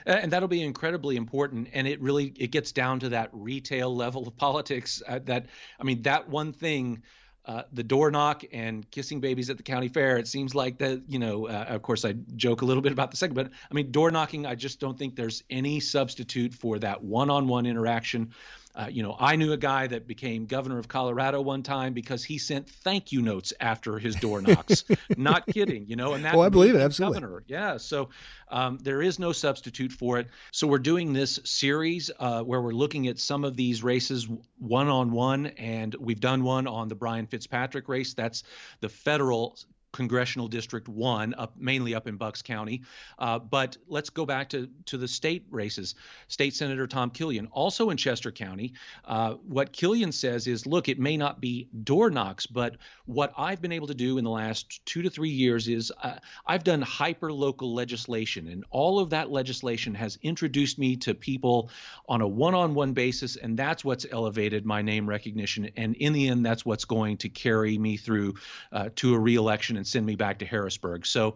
and 0.05 0.31
that'll 0.31 0.47
be 0.47 0.61
incredibly 0.61 1.15
important 1.15 1.67
and 1.73 1.87
it 1.87 2.01
really 2.01 2.33
it 2.37 2.51
gets 2.51 2.71
down 2.71 2.99
to 2.99 3.09
that 3.09 3.29
retail 3.31 3.95
level 3.95 4.27
of 4.27 4.35
politics 4.37 5.01
uh, 5.07 5.19
that 5.25 5.45
i 5.79 5.83
mean 5.83 6.01
that 6.01 6.29
one 6.29 6.53
thing 6.53 7.01
uh, 7.45 7.63
the 7.73 7.83
door 7.83 8.11
knock 8.11 8.43
and 8.51 8.89
kissing 8.91 9.19
babies 9.19 9.49
at 9.49 9.57
the 9.57 9.63
county 9.63 9.87
fair. 9.87 10.17
It 10.17 10.27
seems 10.27 10.53
like 10.53 10.77
that, 10.79 11.01
you 11.07 11.17
know, 11.17 11.47
uh, 11.47 11.65
of 11.69 11.81
course, 11.81 12.05
I 12.05 12.13
joke 12.35 12.61
a 12.61 12.65
little 12.65 12.83
bit 12.83 12.91
about 12.91 13.09
the 13.09 13.17
second, 13.17 13.33
but 13.33 13.49
I 13.49 13.73
mean, 13.73 13.91
door 13.91 14.11
knocking, 14.11 14.45
I 14.45 14.53
just 14.53 14.79
don't 14.79 14.99
think 14.99 15.15
there's 15.15 15.43
any 15.49 15.79
substitute 15.79 16.53
for 16.53 16.77
that 16.77 17.01
one 17.01 17.31
on 17.31 17.47
one 17.47 17.65
interaction 17.65 18.33
uh, 18.79 18.87
you 18.89 19.03
know, 19.03 19.13
I 19.19 19.35
knew 19.35 19.51
a 19.51 19.57
guy 19.57 19.87
that 19.87 20.07
became 20.07 20.45
governor 20.45 20.79
of 20.79 20.87
Colorado 20.87 21.41
one 21.41 21.63
time 21.63 21.91
because 21.91 22.23
he 22.23 22.37
sent 22.37 22.69
thank 22.69 23.11
you 23.11 23.21
notes 23.21 23.51
after 23.59 23.99
his 23.99 24.15
door 24.15 24.41
knocks. 24.45 24.85
Not 25.17 25.45
kidding, 25.47 25.87
you 25.87 25.97
know, 25.97 26.13
and 26.13 26.23
that. 26.23 26.33
Oh, 26.33 26.39
I 26.39 26.47
believe 26.47 26.75
it 26.75 26.79
absolutely. 26.79 27.19
Governor, 27.19 27.43
yeah. 27.47 27.75
So 27.75 28.09
um, 28.47 28.77
there 28.81 29.01
is 29.01 29.19
no 29.19 29.33
substitute 29.33 29.91
for 29.91 30.17
it. 30.19 30.27
So 30.51 30.65
we're 30.65 30.79
doing 30.79 31.11
this 31.11 31.41
series 31.43 32.09
uh, 32.19 32.41
where 32.43 32.61
we're 32.61 32.71
looking 32.71 33.09
at 33.09 33.19
some 33.19 33.43
of 33.43 33.57
these 33.57 33.83
races 33.83 34.29
one 34.57 34.87
on 34.87 35.11
one, 35.11 35.47
and 35.47 35.93
we've 35.95 36.21
done 36.21 36.43
one 36.43 36.65
on 36.65 36.87
the 36.87 36.95
Brian 36.95 37.27
Fitzpatrick 37.27 37.89
race. 37.89 38.13
That's 38.13 38.43
the 38.79 38.87
federal 38.87 39.57
congressional 39.91 40.47
district 40.47 40.87
one 40.87 41.33
up 41.35 41.53
mainly 41.57 41.95
up 41.95 42.07
in 42.07 42.17
bucks 42.17 42.41
county. 42.41 42.81
Uh, 43.17 43.39
but 43.39 43.77
let's 43.87 44.09
go 44.09 44.25
back 44.25 44.49
to 44.49 44.69
to 44.85 44.97
the 44.97 45.07
state 45.07 45.45
races. 45.49 45.95
State 46.27 46.53
senator 46.55 46.87
tom 46.87 47.11
killion 47.11 47.47
also 47.51 47.89
in 47.89 47.97
chester 47.97 48.31
county. 48.31 48.73
Uh, 49.05 49.33
what 49.47 49.73
killion 49.73 50.13
says 50.13 50.47
is 50.47 50.65
look 50.65 50.89
it 50.89 50.99
may 50.99 51.17
not 51.17 51.41
be 51.41 51.67
door 51.83 52.09
knocks 52.09 52.45
but 52.45 52.77
what 53.05 53.33
i've 53.37 53.61
been 53.61 53.71
able 53.71 53.87
to 53.87 53.93
do 53.93 54.17
in 54.17 54.23
the 54.23 54.29
last 54.29 54.85
two 54.85 55.01
to 55.01 55.09
three 55.09 55.29
years 55.29 55.67
is 55.67 55.91
uh, 56.03 56.15
i've 56.47 56.63
done 56.63 56.81
hyper 56.81 57.31
local 57.31 57.73
legislation 57.73 58.47
and 58.47 58.63
all 58.69 58.99
of 58.99 59.09
that 59.09 59.31
legislation 59.31 59.93
has 59.93 60.17
introduced 60.21 60.77
me 60.77 60.95
to 60.95 61.13
people 61.13 61.69
on 62.07 62.21
a 62.21 62.27
one-on-one 62.27 62.93
basis 62.93 63.35
and 63.35 63.57
that's 63.57 63.83
what's 63.83 64.05
elevated 64.11 64.65
my 64.65 64.81
name 64.81 65.07
recognition. 65.07 65.69
And 65.75 65.95
in 65.95 66.13
the 66.13 66.27
end 66.27 66.45
that's 66.45 66.65
what's 66.65 66.85
going 66.85 67.17
to 67.17 67.29
carry 67.29 67.77
me 67.77 67.97
through 67.97 68.35
uh, 68.71 68.89
to 68.97 69.15
a 69.15 69.19
reelection 69.19 69.77
and 69.79 69.87
send 69.87 70.05
me 70.05 70.15
back 70.15 70.37
to 70.39 70.45
Harrisburg. 70.45 71.05
So, 71.05 71.35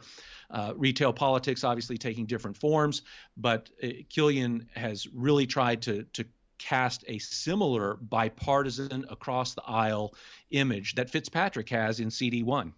uh, 0.52 0.74
retail 0.76 1.12
politics 1.12 1.64
obviously 1.64 1.98
taking 1.98 2.28
different 2.28 2.56
forms, 2.56 3.02
but 3.36 3.70
uh, 3.82 3.88
Killion 4.10 4.68
has 4.76 5.08
really 5.12 5.48
tried 5.48 5.82
to 5.84 6.04
to 6.14 6.26
cast 6.60 7.04
a 7.08 7.18
similar 7.18 7.96
bipartisan 7.96 9.06
across 9.10 9.54
the 9.54 9.64
aisle 9.64 10.14
image 10.52 10.96
that 10.96 11.10
Fitzpatrick 11.10 11.70
has 11.70 12.00
in 12.00 12.10
CD1. 12.10 12.72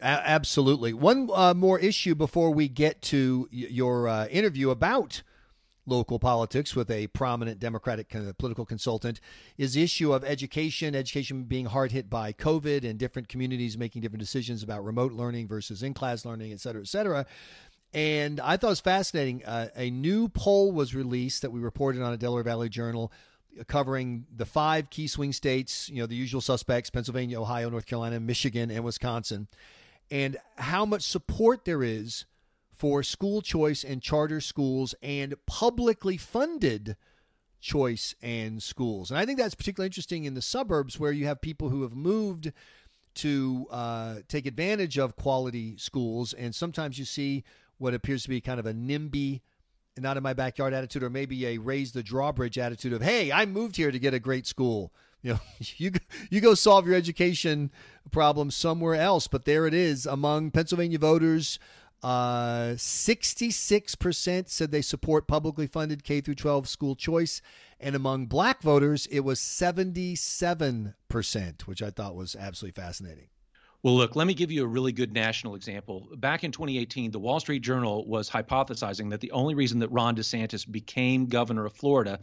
Absolutely. 0.00 0.92
One 0.92 1.30
uh, 1.32 1.54
more 1.54 1.78
issue 1.78 2.14
before 2.14 2.50
we 2.50 2.68
get 2.68 3.02
to 3.02 3.48
y- 3.52 3.66
your 3.70 4.08
uh, 4.08 4.26
interview 4.26 4.70
about 4.70 5.22
local 5.86 6.18
politics 6.18 6.76
with 6.76 6.90
a 6.90 7.08
prominent 7.08 7.58
Democratic 7.58 8.08
political 8.38 8.64
consultant 8.64 9.20
is 9.58 9.74
the 9.74 9.82
issue 9.82 10.12
of 10.12 10.24
education, 10.24 10.94
education 10.94 11.44
being 11.44 11.66
hard 11.66 11.92
hit 11.92 12.08
by 12.08 12.32
COVID 12.32 12.88
and 12.88 12.98
different 12.98 13.28
communities 13.28 13.76
making 13.76 14.02
different 14.02 14.20
decisions 14.20 14.62
about 14.62 14.84
remote 14.84 15.12
learning 15.12 15.48
versus 15.48 15.82
in 15.82 15.92
class 15.92 16.24
learning, 16.24 16.52
et 16.52 16.60
cetera, 16.60 16.82
et 16.82 16.88
cetera. 16.88 17.26
And 17.92 18.40
I 18.40 18.56
thought 18.56 18.68
it 18.68 18.70
was 18.70 18.80
fascinating. 18.80 19.44
Uh, 19.44 19.68
a 19.76 19.90
new 19.90 20.28
poll 20.28 20.72
was 20.72 20.94
released 20.94 21.42
that 21.42 21.50
we 21.50 21.60
reported 21.60 22.00
on 22.00 22.12
a 22.12 22.16
Delaware 22.16 22.44
Valley 22.44 22.68
Journal 22.68 23.12
covering 23.66 24.24
the 24.34 24.46
five 24.46 24.88
key 24.88 25.06
swing 25.06 25.32
states, 25.32 25.90
you 25.90 26.00
know, 26.00 26.06
the 26.06 26.14
usual 26.14 26.40
suspects 26.40 26.88
Pennsylvania, 26.88 27.40
Ohio, 27.40 27.68
North 27.68 27.86
Carolina, 27.86 28.18
Michigan, 28.18 28.70
and 28.70 28.82
Wisconsin, 28.82 29.46
and 30.10 30.38
how 30.56 30.86
much 30.86 31.02
support 31.02 31.64
there 31.64 31.82
is 31.82 32.24
for 32.82 33.04
school 33.04 33.40
choice 33.40 33.84
and 33.84 34.02
charter 34.02 34.40
schools 34.40 34.92
and 35.04 35.36
publicly 35.46 36.16
funded 36.16 36.96
choice 37.60 38.12
and 38.20 38.60
schools. 38.60 39.08
And 39.08 39.20
I 39.20 39.24
think 39.24 39.38
that's 39.38 39.54
particularly 39.54 39.86
interesting 39.86 40.24
in 40.24 40.34
the 40.34 40.42
suburbs 40.42 40.98
where 40.98 41.12
you 41.12 41.26
have 41.26 41.40
people 41.40 41.68
who 41.68 41.82
have 41.82 41.94
moved 41.94 42.50
to 43.14 43.68
uh, 43.70 44.14
take 44.26 44.46
advantage 44.46 44.98
of 44.98 45.14
quality 45.14 45.76
schools. 45.76 46.32
And 46.32 46.52
sometimes 46.52 46.98
you 46.98 47.04
see 47.04 47.44
what 47.78 47.94
appears 47.94 48.24
to 48.24 48.28
be 48.28 48.40
kind 48.40 48.58
of 48.58 48.66
a 48.66 48.74
NIMBY, 48.74 49.42
not 49.96 50.16
in 50.16 50.24
my 50.24 50.32
backyard 50.32 50.74
attitude, 50.74 51.04
or 51.04 51.10
maybe 51.10 51.46
a 51.46 51.58
raise 51.58 51.92
the 51.92 52.02
drawbridge 52.02 52.58
attitude 52.58 52.92
of, 52.92 53.00
hey, 53.00 53.30
I 53.30 53.46
moved 53.46 53.76
here 53.76 53.92
to 53.92 53.98
get 54.00 54.12
a 54.12 54.18
great 54.18 54.44
school. 54.44 54.92
You 55.22 55.34
know, 55.34 55.40
you 55.76 55.92
you 56.30 56.40
go 56.40 56.54
solve 56.54 56.88
your 56.88 56.96
education 56.96 57.70
problem 58.10 58.50
somewhere 58.50 58.96
else, 58.96 59.28
but 59.28 59.44
there 59.44 59.68
it 59.68 59.74
is 59.74 60.04
among 60.04 60.50
Pennsylvania 60.50 60.98
voters 60.98 61.60
uh, 62.02 62.74
66% 62.76 64.48
said 64.48 64.70
they 64.70 64.82
support 64.82 65.28
publicly 65.28 65.66
funded 65.66 66.02
K 66.02 66.20
through 66.20 66.34
12 66.34 66.68
school 66.68 66.96
choice, 66.96 67.40
and 67.78 67.94
among 67.94 68.26
black 68.26 68.62
voters, 68.62 69.06
it 69.06 69.20
was 69.20 69.38
77%, 69.38 71.62
which 71.62 71.82
I 71.82 71.90
thought 71.90 72.16
was 72.16 72.34
absolutely 72.34 72.82
fascinating. 72.82 73.28
Well, 73.84 73.96
look, 73.96 74.14
let 74.14 74.28
me 74.28 74.34
give 74.34 74.52
you 74.52 74.62
a 74.62 74.66
really 74.66 74.92
good 74.92 75.12
national 75.12 75.56
example. 75.56 76.06
Back 76.16 76.44
in 76.44 76.52
2018, 76.52 77.10
the 77.10 77.18
Wall 77.18 77.40
Street 77.40 77.62
Journal 77.62 78.06
was 78.06 78.30
hypothesizing 78.30 79.10
that 79.10 79.20
the 79.20 79.32
only 79.32 79.56
reason 79.56 79.80
that 79.80 79.90
Ron 79.90 80.14
DeSantis 80.14 80.70
became 80.70 81.26
governor 81.26 81.66
of 81.66 81.72
Florida 81.72 82.20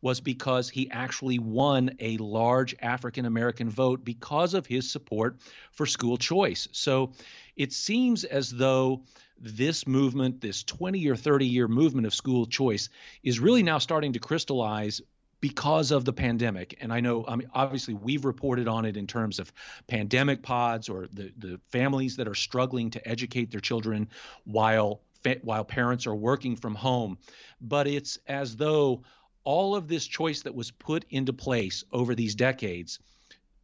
was 0.00 0.20
because 0.20 0.70
he 0.70 0.90
actually 0.90 1.38
won 1.38 1.90
a 2.00 2.16
large 2.16 2.74
African 2.80 3.26
American 3.26 3.68
vote 3.68 4.02
because 4.02 4.54
of 4.54 4.64
his 4.64 4.90
support 4.90 5.36
for 5.72 5.84
school 5.84 6.16
choice. 6.16 6.66
So 6.72 7.12
it 7.56 7.72
seems 7.72 8.24
as 8.24 8.50
though 8.50 9.02
this 9.38 9.86
movement, 9.86 10.40
this 10.40 10.62
20 10.62 11.08
or 11.08 11.16
30 11.16 11.46
year 11.46 11.68
movement 11.68 12.06
of 12.06 12.14
school 12.14 12.46
choice, 12.46 12.88
is 13.22 13.40
really 13.40 13.62
now 13.62 13.78
starting 13.78 14.12
to 14.12 14.18
crystallize 14.18 15.00
because 15.40 15.90
of 15.90 16.04
the 16.04 16.12
pandemic. 16.12 16.78
And 16.80 16.92
I 16.92 17.00
know, 17.00 17.24
I 17.26 17.34
mean, 17.34 17.50
obviously, 17.52 17.94
we've 17.94 18.24
reported 18.24 18.68
on 18.68 18.84
it 18.84 18.96
in 18.96 19.08
terms 19.08 19.40
of 19.40 19.52
pandemic 19.88 20.42
pods 20.42 20.88
or 20.88 21.08
the, 21.12 21.32
the 21.36 21.60
families 21.70 22.16
that 22.16 22.28
are 22.28 22.34
struggling 22.34 22.90
to 22.90 23.08
educate 23.08 23.50
their 23.50 23.60
children 23.60 24.08
while 24.44 25.02
while 25.42 25.64
parents 25.64 26.08
are 26.08 26.16
working 26.16 26.56
from 26.56 26.74
home. 26.74 27.16
But 27.60 27.86
it's 27.86 28.18
as 28.26 28.56
though 28.56 29.04
all 29.44 29.76
of 29.76 29.86
this 29.86 30.04
choice 30.04 30.42
that 30.42 30.54
was 30.54 30.72
put 30.72 31.04
into 31.10 31.32
place 31.32 31.84
over 31.92 32.14
these 32.14 32.34
decades 32.34 32.98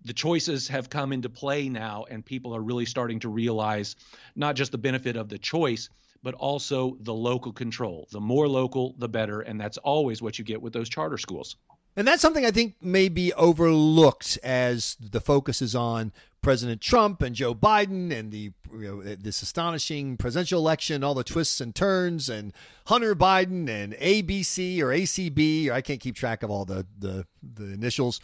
the 0.04 0.12
choices 0.12 0.68
have 0.68 0.90
come 0.90 1.12
into 1.12 1.28
play 1.28 1.68
now, 1.68 2.04
and 2.10 2.24
people 2.24 2.54
are 2.54 2.62
really 2.62 2.86
starting 2.86 3.18
to 3.20 3.28
realize 3.28 3.96
not 4.36 4.54
just 4.54 4.72
the 4.72 4.78
benefit 4.78 5.16
of 5.16 5.28
the 5.28 5.38
choice, 5.38 5.88
but 6.22 6.34
also 6.34 6.96
the 7.00 7.14
local 7.14 7.52
control. 7.52 8.08
The 8.10 8.20
more 8.20 8.48
local, 8.48 8.94
the 8.98 9.08
better. 9.08 9.40
And 9.40 9.60
that's 9.60 9.78
always 9.78 10.20
what 10.22 10.38
you 10.38 10.44
get 10.44 10.60
with 10.60 10.72
those 10.72 10.88
charter 10.88 11.18
schools. 11.18 11.56
And 11.96 12.06
that's 12.06 12.22
something 12.22 12.46
I 12.46 12.52
think 12.52 12.76
may 12.80 13.08
be 13.08 13.32
overlooked 13.32 14.38
as 14.44 14.96
the 15.00 15.20
focus 15.20 15.60
is 15.60 15.74
on 15.74 16.12
President 16.42 16.80
Trump 16.80 17.22
and 17.22 17.34
Joe 17.34 17.54
Biden 17.56 18.12
and 18.16 18.30
the 18.30 18.52
you 18.72 18.78
know, 18.78 19.02
this 19.02 19.42
astonishing 19.42 20.16
presidential 20.16 20.60
election, 20.60 21.02
all 21.02 21.14
the 21.14 21.24
twists 21.24 21.60
and 21.60 21.74
turns, 21.74 22.28
and 22.28 22.52
Hunter 22.86 23.16
Biden 23.16 23.68
and 23.68 23.94
ABC 23.94 24.78
or 24.80 24.86
ACB, 24.86 25.68
or 25.68 25.72
I 25.72 25.80
can't 25.80 25.98
keep 25.98 26.14
track 26.14 26.44
of 26.44 26.50
all 26.50 26.64
the 26.64 26.86
the, 26.96 27.26
the 27.42 27.72
initials 27.72 28.20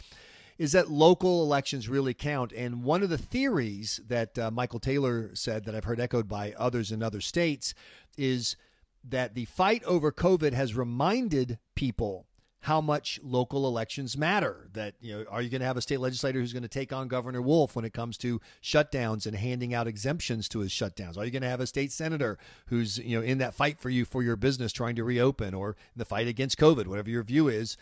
is 0.57 0.71
that 0.71 0.89
local 0.89 1.43
elections 1.43 1.89
really 1.89 2.13
count. 2.13 2.53
And 2.53 2.83
one 2.83 3.03
of 3.03 3.09
the 3.09 3.17
theories 3.17 3.99
that 4.07 4.37
uh, 4.39 4.51
Michael 4.51 4.79
Taylor 4.79 5.31
said 5.33 5.65
that 5.65 5.75
I've 5.75 5.83
heard 5.83 5.99
echoed 5.99 6.27
by 6.27 6.53
others 6.57 6.91
in 6.91 7.03
other 7.03 7.21
states 7.21 7.73
is 8.17 8.55
that 9.03 9.35
the 9.35 9.45
fight 9.45 9.83
over 9.83 10.11
COVID 10.11 10.53
has 10.53 10.75
reminded 10.75 11.59
people 11.75 12.25
how 12.65 12.81
much 12.81 13.19
local 13.21 13.67
elections 13.67 14.17
matter. 14.17 14.69
That, 14.73 14.95
you 14.99 15.13
know, 15.15 15.25
are 15.29 15.43
you 15.43 15.51
going 15.51 15.61
to 15.61 15.67
have 15.67 15.77
a 15.77 15.83
state 15.83 15.99
legislator 15.99 16.39
who's 16.39 16.51
going 16.51 16.63
to 16.63 16.69
take 16.69 16.91
on 16.91 17.07
Governor 17.07 17.39
Wolf 17.39 17.75
when 17.75 17.85
it 17.85 17.93
comes 17.93 18.17
to 18.19 18.41
shutdowns 18.63 19.27
and 19.27 19.35
handing 19.35 19.75
out 19.75 19.85
exemptions 19.85 20.49
to 20.49 20.59
his 20.61 20.71
shutdowns? 20.71 21.15
Are 21.15 21.23
you 21.23 21.29
going 21.29 21.43
to 21.43 21.47
have 21.47 21.59
a 21.59 21.67
state 21.67 21.91
senator 21.91 22.39
who's, 22.65 22.97
you 22.97 23.19
know, 23.19 23.23
in 23.23 23.37
that 23.37 23.53
fight 23.53 23.79
for 23.79 23.91
you 23.91 24.03
for 24.03 24.23
your 24.23 24.35
business 24.35 24.73
trying 24.73 24.95
to 24.95 25.03
reopen 25.03 25.53
or 25.53 25.75
the 25.95 26.05
fight 26.05 26.27
against 26.27 26.57
COVID, 26.57 26.87
whatever 26.87 27.11
your 27.11 27.21
view 27.21 27.49
is? 27.49 27.77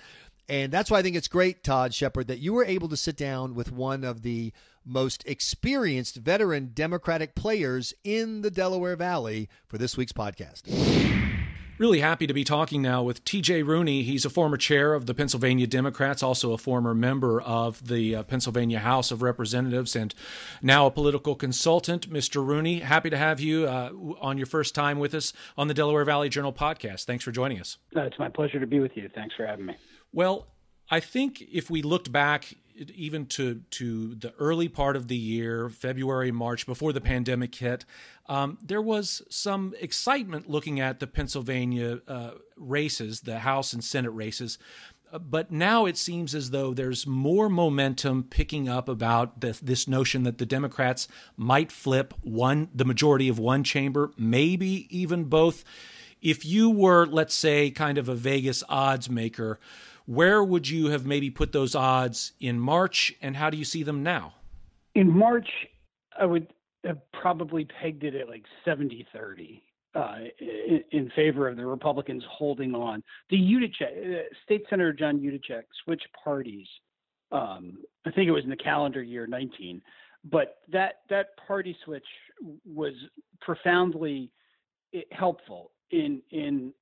And 0.49 0.71
that's 0.71 0.91
why 0.91 0.99
I 0.99 1.01
think 1.01 1.15
it's 1.15 1.27
great, 1.27 1.63
Todd 1.63 1.93
Shepard, 1.93 2.27
that 2.27 2.39
you 2.39 2.53
were 2.53 2.65
able 2.65 2.89
to 2.89 2.97
sit 2.97 3.15
down 3.15 3.55
with 3.55 3.71
one 3.71 4.03
of 4.03 4.21
the 4.21 4.51
most 4.85 5.23
experienced 5.25 6.17
veteran 6.17 6.71
Democratic 6.73 7.35
players 7.35 7.93
in 8.03 8.41
the 8.41 8.51
Delaware 8.51 8.95
Valley 8.95 9.47
for 9.67 9.77
this 9.77 9.95
week's 9.95 10.11
podcast. 10.11 10.63
Really 11.79 12.01
happy 12.01 12.27
to 12.27 12.33
be 12.33 12.43
talking 12.43 12.83
now 12.83 13.01
with 13.01 13.25
TJ 13.25 13.65
Rooney. 13.65 14.03
He's 14.03 14.25
a 14.25 14.29
former 14.29 14.57
chair 14.57 14.93
of 14.93 15.07
the 15.07 15.13
Pennsylvania 15.13 15.65
Democrats, 15.65 16.21
also 16.21 16.53
a 16.53 16.57
former 16.57 16.93
member 16.93 17.41
of 17.41 17.87
the 17.87 18.15
uh, 18.17 18.23
Pennsylvania 18.23 18.77
House 18.79 19.09
of 19.09 19.23
Representatives, 19.23 19.95
and 19.95 20.13
now 20.61 20.85
a 20.85 20.91
political 20.91 21.33
consultant. 21.33 22.09
Mr. 22.09 22.45
Rooney, 22.45 22.79
happy 22.81 23.09
to 23.09 23.17
have 23.17 23.39
you 23.39 23.65
uh, 23.65 23.89
on 24.21 24.37
your 24.37 24.45
first 24.45 24.75
time 24.75 24.99
with 24.99 25.15
us 25.15 25.33
on 25.57 25.67
the 25.67 25.73
Delaware 25.73 26.05
Valley 26.05 26.29
Journal 26.29 26.53
podcast. 26.53 27.05
Thanks 27.05 27.23
for 27.23 27.31
joining 27.31 27.59
us. 27.59 27.79
Uh, 27.95 28.01
it's 28.01 28.19
my 28.19 28.29
pleasure 28.29 28.59
to 28.59 28.67
be 28.67 28.79
with 28.79 28.95
you. 28.95 29.09
Thanks 29.13 29.33
for 29.35 29.47
having 29.47 29.65
me. 29.65 29.75
Well, 30.13 30.47
I 30.89 30.99
think 30.99 31.41
if 31.41 31.69
we 31.69 31.81
looked 31.81 32.11
back 32.11 32.53
even 32.95 33.25
to 33.25 33.61
to 33.71 34.15
the 34.15 34.33
early 34.39 34.67
part 34.67 34.95
of 34.95 35.07
the 35.07 35.17
year, 35.17 35.69
February, 35.69 36.31
March, 36.31 36.65
before 36.65 36.93
the 36.93 37.01
pandemic 37.01 37.53
hit, 37.55 37.85
um, 38.27 38.57
there 38.63 38.81
was 38.81 39.21
some 39.29 39.73
excitement 39.79 40.49
looking 40.49 40.79
at 40.79 40.99
the 40.99 41.07
Pennsylvania 41.07 41.99
uh, 42.07 42.31
races, 42.55 43.21
the 43.21 43.39
House 43.39 43.73
and 43.73 43.83
Senate 43.83 44.11
races. 44.11 44.57
Uh, 45.11 45.19
but 45.19 45.51
now 45.51 45.85
it 45.85 45.97
seems 45.97 46.33
as 46.33 46.49
though 46.49 46.73
there's 46.73 47.05
more 47.05 47.49
momentum 47.49 48.23
picking 48.23 48.67
up 48.67 48.89
about 48.89 49.41
the, 49.41 49.57
this 49.61 49.87
notion 49.87 50.23
that 50.23 50.39
the 50.39 50.45
Democrats 50.45 51.07
might 51.37 51.71
flip 51.71 52.13
one, 52.21 52.69
the 52.73 52.85
majority 52.85 53.29
of 53.29 53.37
one 53.37 53.63
chamber, 53.63 54.11
maybe 54.17 54.87
even 54.89 55.25
both. 55.25 55.63
If 56.21 56.45
you 56.45 56.69
were, 56.69 57.05
let's 57.05 57.35
say, 57.35 57.69
kind 57.69 57.97
of 57.97 58.09
a 58.09 58.15
Vegas 58.15 58.63
odds 58.69 59.09
maker, 59.09 59.59
where 60.05 60.43
would 60.43 60.69
you 60.69 60.87
have 60.87 61.05
maybe 61.05 61.29
put 61.29 61.51
those 61.51 61.75
odds 61.75 62.33
in 62.39 62.59
March, 62.59 63.13
and 63.21 63.37
how 63.37 63.49
do 63.49 63.57
you 63.57 63.65
see 63.65 63.83
them 63.83 64.03
now? 64.03 64.33
In 64.95 65.09
March, 65.09 65.47
I 66.19 66.25
would 66.25 66.47
have 66.83 66.99
probably 67.13 67.65
pegged 67.65 68.03
it 68.03 68.15
at 68.15 68.27
like 68.27 68.43
70 68.65 69.07
30 69.13 69.63
uh, 69.95 70.15
in, 70.39 70.83
in, 70.91 71.11
favor 71.15 71.47
of 71.47 71.55
the 71.55 71.65
Republicans 71.65 72.23
holding 72.29 72.75
on. 72.75 73.03
The 73.29 73.37
Yudichak, 73.37 74.19
uh, 74.19 74.23
State 74.43 74.63
Senator 74.69 74.91
John 74.91 75.19
Yudichak 75.19 75.63
switched 75.83 76.07
parties. 76.23 76.67
Um, 77.31 77.77
I 78.05 78.11
think 78.11 78.27
it 78.27 78.31
was 78.31 78.43
in 78.43 78.49
the 78.49 78.55
calendar 78.55 79.01
year 79.01 79.27
19 79.27 79.81
but 80.23 80.59
that 80.71 81.01
that 81.09 81.35
party 81.47 81.75
switch 81.83 82.05
was 82.65 82.93
profoundly 83.41 84.31
helpful 85.11 85.71
in 85.91 86.21
in 86.31 86.73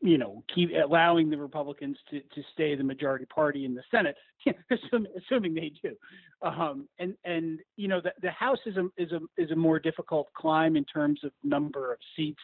you 0.00 0.18
know 0.18 0.42
keep 0.54 0.70
allowing 0.72 1.30
the 1.30 1.36
Republicans 1.36 1.96
to 2.10 2.20
to 2.20 2.42
stay 2.52 2.74
the 2.74 2.84
majority 2.84 3.26
party 3.26 3.64
in 3.64 3.74
the 3.74 3.82
Senate, 3.90 4.16
assuming, 4.70 5.12
assuming 5.16 5.54
they 5.54 5.72
do. 5.82 5.94
Um, 6.42 6.88
and 6.98 7.14
and 7.24 7.60
you 7.76 7.88
know 7.88 8.00
the 8.00 8.12
the 8.20 8.30
House 8.30 8.58
is 8.66 8.76
a 8.76 8.88
is 8.96 9.12
a 9.12 9.20
is 9.40 9.50
a 9.50 9.56
more 9.56 9.78
difficult 9.78 10.32
climb 10.34 10.76
in 10.76 10.84
terms 10.84 11.20
of 11.24 11.32
number 11.42 11.92
of 11.92 11.98
seats. 12.16 12.42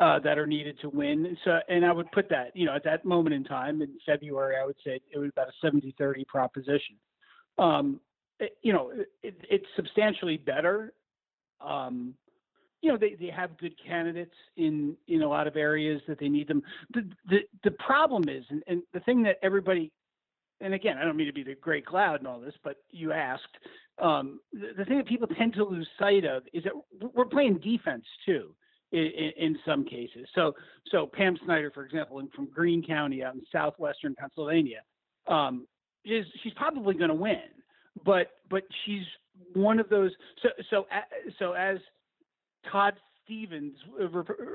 Uh, 0.00 0.20
that 0.20 0.38
are 0.38 0.46
needed 0.46 0.78
to 0.80 0.88
win. 0.90 1.36
So, 1.44 1.58
and 1.68 1.84
I 1.84 1.90
would 1.90 2.08
put 2.12 2.28
that, 2.28 2.54
you 2.54 2.66
know, 2.66 2.72
at 2.76 2.84
that 2.84 3.04
moment 3.04 3.34
in 3.34 3.42
time 3.42 3.82
in 3.82 3.98
February, 4.06 4.54
I 4.56 4.64
would 4.64 4.76
say 4.86 5.00
it 5.12 5.18
was 5.18 5.30
about 5.30 5.48
a 5.48 5.66
70-30 5.66 6.24
proposition. 6.28 6.94
Um, 7.58 7.98
it, 8.38 8.56
you 8.62 8.72
know, 8.72 8.92
it, 9.24 9.40
it's 9.50 9.66
substantially 9.74 10.36
better. 10.36 10.92
Um, 11.60 12.14
you 12.80 12.90
know, 12.90 12.98
they, 12.98 13.14
they 13.14 13.30
have 13.30 13.56
good 13.58 13.74
candidates 13.84 14.34
in 14.56 14.96
in 15.08 15.22
a 15.22 15.28
lot 15.28 15.46
of 15.46 15.56
areas 15.56 16.00
that 16.08 16.18
they 16.18 16.28
need 16.28 16.48
them. 16.48 16.62
The 16.94 17.08
the, 17.28 17.38
the 17.64 17.70
problem 17.72 18.28
is, 18.28 18.44
and, 18.50 18.62
and 18.66 18.82
the 18.92 19.00
thing 19.00 19.22
that 19.24 19.36
everybody, 19.42 19.90
and 20.60 20.74
again, 20.74 20.96
I 20.98 21.04
don't 21.04 21.16
mean 21.16 21.26
to 21.26 21.32
be 21.32 21.42
the 21.42 21.54
great 21.54 21.86
cloud 21.86 22.20
and 22.20 22.26
all 22.26 22.40
this, 22.40 22.54
but 22.62 22.76
you 22.90 23.12
asked. 23.12 23.42
Um, 24.00 24.38
the, 24.52 24.68
the 24.78 24.84
thing 24.84 24.98
that 24.98 25.08
people 25.08 25.26
tend 25.26 25.54
to 25.54 25.64
lose 25.64 25.88
sight 25.98 26.24
of 26.24 26.44
is 26.52 26.62
that 26.62 26.72
we're 27.14 27.24
playing 27.24 27.58
defense 27.58 28.04
too 28.24 28.54
in, 28.92 29.32
in, 29.36 29.58
some 29.66 29.84
cases. 29.84 30.28
So, 30.36 30.54
so 30.92 31.10
Pam 31.12 31.36
Snyder, 31.44 31.72
for 31.72 31.84
example, 31.84 32.22
from 32.34 32.46
Greene 32.46 32.86
County 32.86 33.24
out 33.24 33.34
in 33.34 33.42
southwestern 33.50 34.14
Pennsylvania, 34.14 34.82
um, 35.26 35.66
is 36.04 36.24
she's 36.42 36.52
probably 36.54 36.94
going 36.94 37.10
to 37.10 37.14
win, 37.14 37.42
but 38.04 38.28
but 38.48 38.62
she's 38.84 39.02
one 39.54 39.78
of 39.78 39.88
those. 39.88 40.12
So 40.42 40.48
so 40.70 40.86
so 41.38 41.52
as 41.52 41.78
Todd 42.70 42.94
Stephens, 43.24 43.74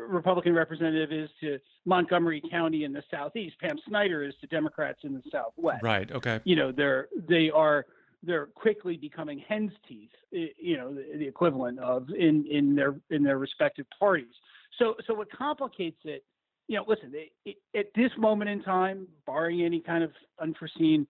Republican 0.10 0.53
representative, 0.53 1.12
is 1.12 1.29
to 1.41 1.60
Montgomery 1.86 2.41
County 2.50 2.86
in 2.86 2.93
the 2.93 3.03
southeast. 3.12 3.55
Pam 3.60 3.77
Snyder 3.88 4.24
is 4.24 4.33
to 4.41 4.48
Democrats 4.48 5.00
in 5.03 5.13
the 5.13 5.22
southwest. 5.31 5.83
Right. 5.83 6.12
Okay. 6.12 6.39
You 6.43 6.55
know, 6.55 6.72
they're 6.72 7.07
they 7.27 7.51
are 7.51 7.86
they're 8.24 8.48
quickly 8.48 8.98
becoming 8.98 9.43
hen's 9.48 9.74
teeth, 9.88 10.10
you 10.31 10.77
know, 10.77 10.93
the, 10.93 11.17
the 11.17 11.27
equivalent 11.27 11.77
of 11.79 12.10
in 12.10 12.45
in 12.50 12.75
their 12.75 12.95
in 13.10 13.24
their 13.24 13.38
respective 13.38 13.86
parties. 14.00 14.33
So 14.79 14.95
so 15.05 15.13
what 15.13 15.31
complicates 15.31 16.00
it, 16.05 16.24
you 16.67 16.77
know, 16.77 16.86
listen, 16.88 17.12
it, 17.13 17.31
it, 17.45 17.57
at 17.77 17.88
this 17.95 18.12
moment 18.17 18.50
in 18.50 18.63
time, 18.63 19.07
barring 19.27 19.62
any 19.62 19.81
kind 19.81 20.03
of 20.03 20.12
unforeseen 20.39 21.05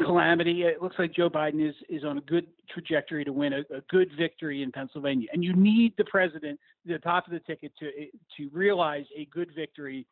calamity, 0.00 0.62
it 0.62 0.82
looks 0.82 0.96
like 0.98 1.12
Joe 1.14 1.30
Biden 1.30 1.66
is 1.66 1.74
is 1.88 2.04
on 2.04 2.18
a 2.18 2.20
good 2.22 2.46
trajectory 2.72 3.24
to 3.24 3.32
win 3.32 3.52
a, 3.52 3.60
a 3.74 3.80
good 3.88 4.10
victory 4.18 4.62
in 4.62 4.72
Pennsylvania, 4.72 5.28
and 5.32 5.44
you 5.44 5.54
need 5.54 5.94
the 5.96 6.04
president, 6.04 6.58
the 6.84 6.98
top 6.98 7.26
of 7.26 7.32
the 7.32 7.40
ticket, 7.40 7.72
to 7.78 7.90
to 8.36 8.50
realize 8.52 9.04
a 9.16 9.26
good 9.26 9.50
victory 9.54 10.06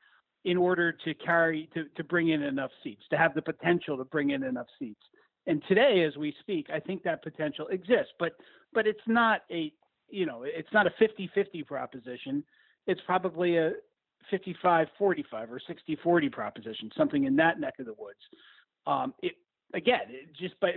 in 0.45 0.57
order 0.57 0.93
to 0.93 1.15
carry 1.15 1.69
to, 1.75 1.85
to 1.97 2.05
bring 2.05 2.29
in 2.29 2.43
enough 2.43 2.71
seats, 2.83 3.03
to 3.11 3.17
have 3.17 3.35
the 3.35 3.43
potential 3.43 3.97
to 3.97 4.05
bring 4.05 4.31
in 4.31 4.43
enough 4.43 4.69
seats. 4.79 5.03
And 5.47 5.63
today, 5.67 6.05
as 6.07 6.17
we 6.17 6.35
speak, 6.41 6.69
I 6.73 6.79
think 6.79 7.03
that 7.03 7.23
potential 7.23 7.69
exists, 7.69 8.13
but 8.19 8.33
but 8.73 8.87
it's 8.87 9.07
not 9.07 9.43
a 9.51 9.73
you 10.09 10.27
know 10.27 10.45
it's 10.45 10.73
not 10.73 10.87
a 10.87 10.91
50-50 11.01 11.67
proposition. 11.67 12.45
It's 12.87 13.01
probably 13.07 13.57
a 13.57 13.73
55-45 14.33 14.89
or 15.03 15.61
60-40 15.69 16.33
proposition, 16.33 16.91
something 16.97 17.25
in 17.25 17.37
that 17.37 17.61
neck 17.61 17.75
of 17.79 17.87
the 17.87 17.95
woods. 17.99 18.19
Um, 18.89 19.15
it, 19.23 19.35
again, 19.75 20.01
it 20.09 20.29
just 20.39 20.59
by 20.61 20.73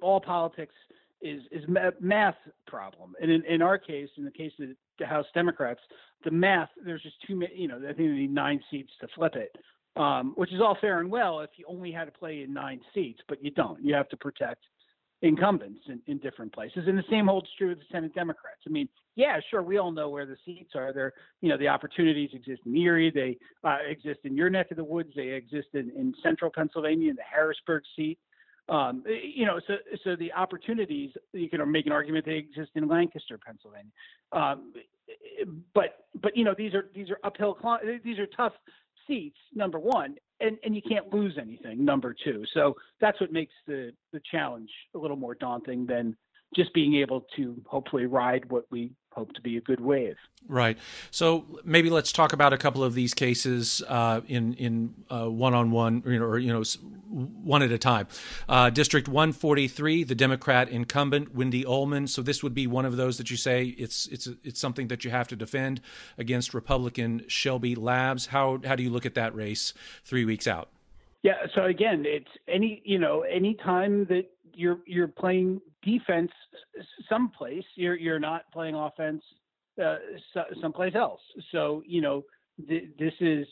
all 0.00 0.20
politics 0.20 0.74
is 1.20 1.42
is 1.50 1.64
math 2.00 2.36
problem, 2.66 3.14
and 3.20 3.30
in, 3.30 3.44
in 3.44 3.62
our 3.62 3.78
case, 3.78 4.08
in 4.16 4.24
the 4.24 4.30
case 4.30 4.52
of 4.60 4.68
the 4.98 5.06
House 5.06 5.26
Democrats, 5.34 5.80
the 6.24 6.30
math 6.30 6.68
there's 6.84 7.02
just 7.02 7.16
too 7.26 7.34
many. 7.34 7.56
You 7.56 7.68
know, 7.68 7.78
I 7.78 7.92
think 7.92 7.96
they 7.96 8.04
need 8.06 8.34
nine 8.34 8.60
seats 8.70 8.92
to 9.00 9.08
flip 9.16 9.34
it 9.34 9.56
um, 9.98 10.32
which 10.36 10.52
is 10.52 10.60
all 10.60 10.78
fair 10.80 11.00
and 11.00 11.10
well 11.10 11.40
if 11.40 11.50
you 11.56 11.64
only 11.68 11.90
had 11.90 12.04
to 12.04 12.12
play 12.12 12.42
in 12.42 12.54
nine 12.54 12.80
seats, 12.94 13.20
but 13.28 13.42
you 13.44 13.50
don't. 13.50 13.82
You 13.82 13.94
have 13.94 14.08
to 14.10 14.16
protect 14.16 14.64
incumbents 15.22 15.80
in, 15.88 16.00
in 16.06 16.18
different 16.18 16.52
places. 16.52 16.84
And 16.86 16.96
the 16.96 17.04
same 17.10 17.26
holds 17.26 17.48
true 17.58 17.70
with 17.70 17.78
the 17.78 17.84
Senate 17.90 18.14
Democrats. 18.14 18.60
I 18.66 18.70
mean, 18.70 18.88
yeah, 19.16 19.40
sure, 19.50 19.62
we 19.62 19.78
all 19.78 19.90
know 19.90 20.08
where 20.08 20.26
the 20.26 20.36
seats 20.44 20.72
are. 20.76 20.92
There, 20.92 21.12
you 21.40 21.48
know, 21.48 21.58
the 21.58 21.68
opportunities 21.68 22.30
exist 22.32 22.62
in 22.66 22.76
Erie. 22.76 23.10
They 23.10 23.36
uh, 23.68 23.78
exist 23.88 24.20
in 24.24 24.36
your 24.36 24.48
neck 24.48 24.70
of 24.70 24.76
the 24.76 24.84
woods. 24.84 25.12
They 25.16 25.28
exist 25.28 25.68
in, 25.74 25.90
in 25.96 26.14
central 26.22 26.50
Pennsylvania 26.54 27.10
in 27.10 27.16
the 27.16 27.22
Harrisburg 27.22 27.82
seat. 27.96 28.18
Um, 28.68 29.02
you 29.06 29.46
know, 29.46 29.60
so 29.66 29.76
so 30.04 30.14
the 30.14 30.30
opportunities 30.34 31.10
you 31.32 31.48
can 31.48 31.72
make 31.72 31.86
an 31.86 31.92
argument 31.92 32.26
they 32.26 32.32
exist 32.32 32.72
in 32.74 32.86
Lancaster, 32.86 33.38
Pennsylvania. 33.38 33.90
Um, 34.32 34.74
but 35.74 36.04
but 36.20 36.36
you 36.36 36.44
know 36.44 36.54
these 36.56 36.74
are 36.74 36.90
these 36.94 37.08
are 37.08 37.18
uphill 37.24 37.56
these 38.04 38.18
are 38.18 38.26
tough 38.26 38.52
seats, 39.06 39.38
number 39.54 39.78
one, 39.78 40.16
and, 40.40 40.56
and 40.64 40.74
you 40.74 40.82
can't 40.82 41.12
lose 41.12 41.36
anything, 41.40 41.84
number 41.84 42.14
two. 42.24 42.44
So 42.54 42.74
that's 43.00 43.20
what 43.20 43.32
makes 43.32 43.52
the, 43.66 43.92
the 44.12 44.20
challenge 44.30 44.70
a 44.94 44.98
little 44.98 45.16
more 45.16 45.34
daunting 45.34 45.86
than 45.86 46.16
just 46.54 46.72
being 46.74 46.94
able 46.96 47.26
to 47.36 47.60
hopefully 47.66 48.06
ride 48.06 48.50
what 48.50 48.64
we 48.70 48.92
hope 49.18 49.32
to 49.32 49.40
be 49.40 49.56
a 49.56 49.60
good 49.60 49.80
wave. 49.80 50.16
Right. 50.46 50.78
So 51.10 51.44
maybe 51.64 51.90
let's 51.90 52.12
talk 52.12 52.32
about 52.32 52.52
a 52.52 52.56
couple 52.58 52.84
of 52.84 52.94
these 52.94 53.12
cases 53.12 53.82
uh, 53.88 54.20
in 54.28 54.54
in 54.54 54.94
one 55.10 55.54
on 55.54 55.70
one, 55.70 56.02
or 56.06 56.38
you 56.38 56.52
know, 56.52 56.62
one 57.08 57.62
at 57.62 57.72
a 57.72 57.78
time. 57.78 58.06
Uh, 58.48 58.70
District 58.70 59.08
143, 59.08 60.04
the 60.04 60.14
Democrat 60.14 60.68
incumbent 60.68 61.34
Wendy 61.34 61.66
Ullman. 61.66 62.06
So 62.06 62.22
this 62.22 62.42
would 62.42 62.54
be 62.54 62.66
one 62.66 62.84
of 62.84 62.96
those 62.96 63.18
that 63.18 63.30
you 63.30 63.36
say 63.36 63.66
it's 63.66 64.06
it's 64.06 64.28
it's 64.44 64.60
something 64.60 64.88
that 64.88 65.04
you 65.04 65.10
have 65.10 65.28
to 65.28 65.36
defend 65.36 65.80
against 66.16 66.54
Republican 66.54 67.24
Shelby 67.28 67.74
Labs. 67.74 68.26
How 68.26 68.60
how 68.64 68.76
do 68.76 68.82
you 68.82 68.90
look 68.90 69.04
at 69.04 69.14
that 69.14 69.34
race 69.34 69.74
three 70.04 70.24
weeks 70.24 70.46
out? 70.46 70.68
Yeah. 71.22 71.46
So 71.54 71.64
again, 71.64 72.04
it's 72.06 72.30
any 72.46 72.80
you 72.84 72.98
know 72.98 73.22
any 73.22 73.54
time 73.54 74.06
that 74.06 74.30
you're 74.58 74.80
you're 74.86 75.08
playing 75.08 75.60
defense 75.82 76.30
someplace. 77.08 77.64
You're 77.76 77.94
you're 77.94 78.18
not 78.18 78.42
playing 78.52 78.74
offense 78.74 79.22
uh, 79.82 79.96
someplace 80.60 80.94
else. 80.94 81.20
So 81.52 81.82
you 81.86 82.00
know 82.00 82.24
th- 82.68 82.90
this 82.98 83.14
is 83.20 83.46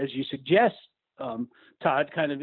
as 0.00 0.14
you 0.14 0.24
suggest, 0.30 0.76
um, 1.18 1.48
Todd 1.82 2.10
kind 2.14 2.30
of 2.32 2.40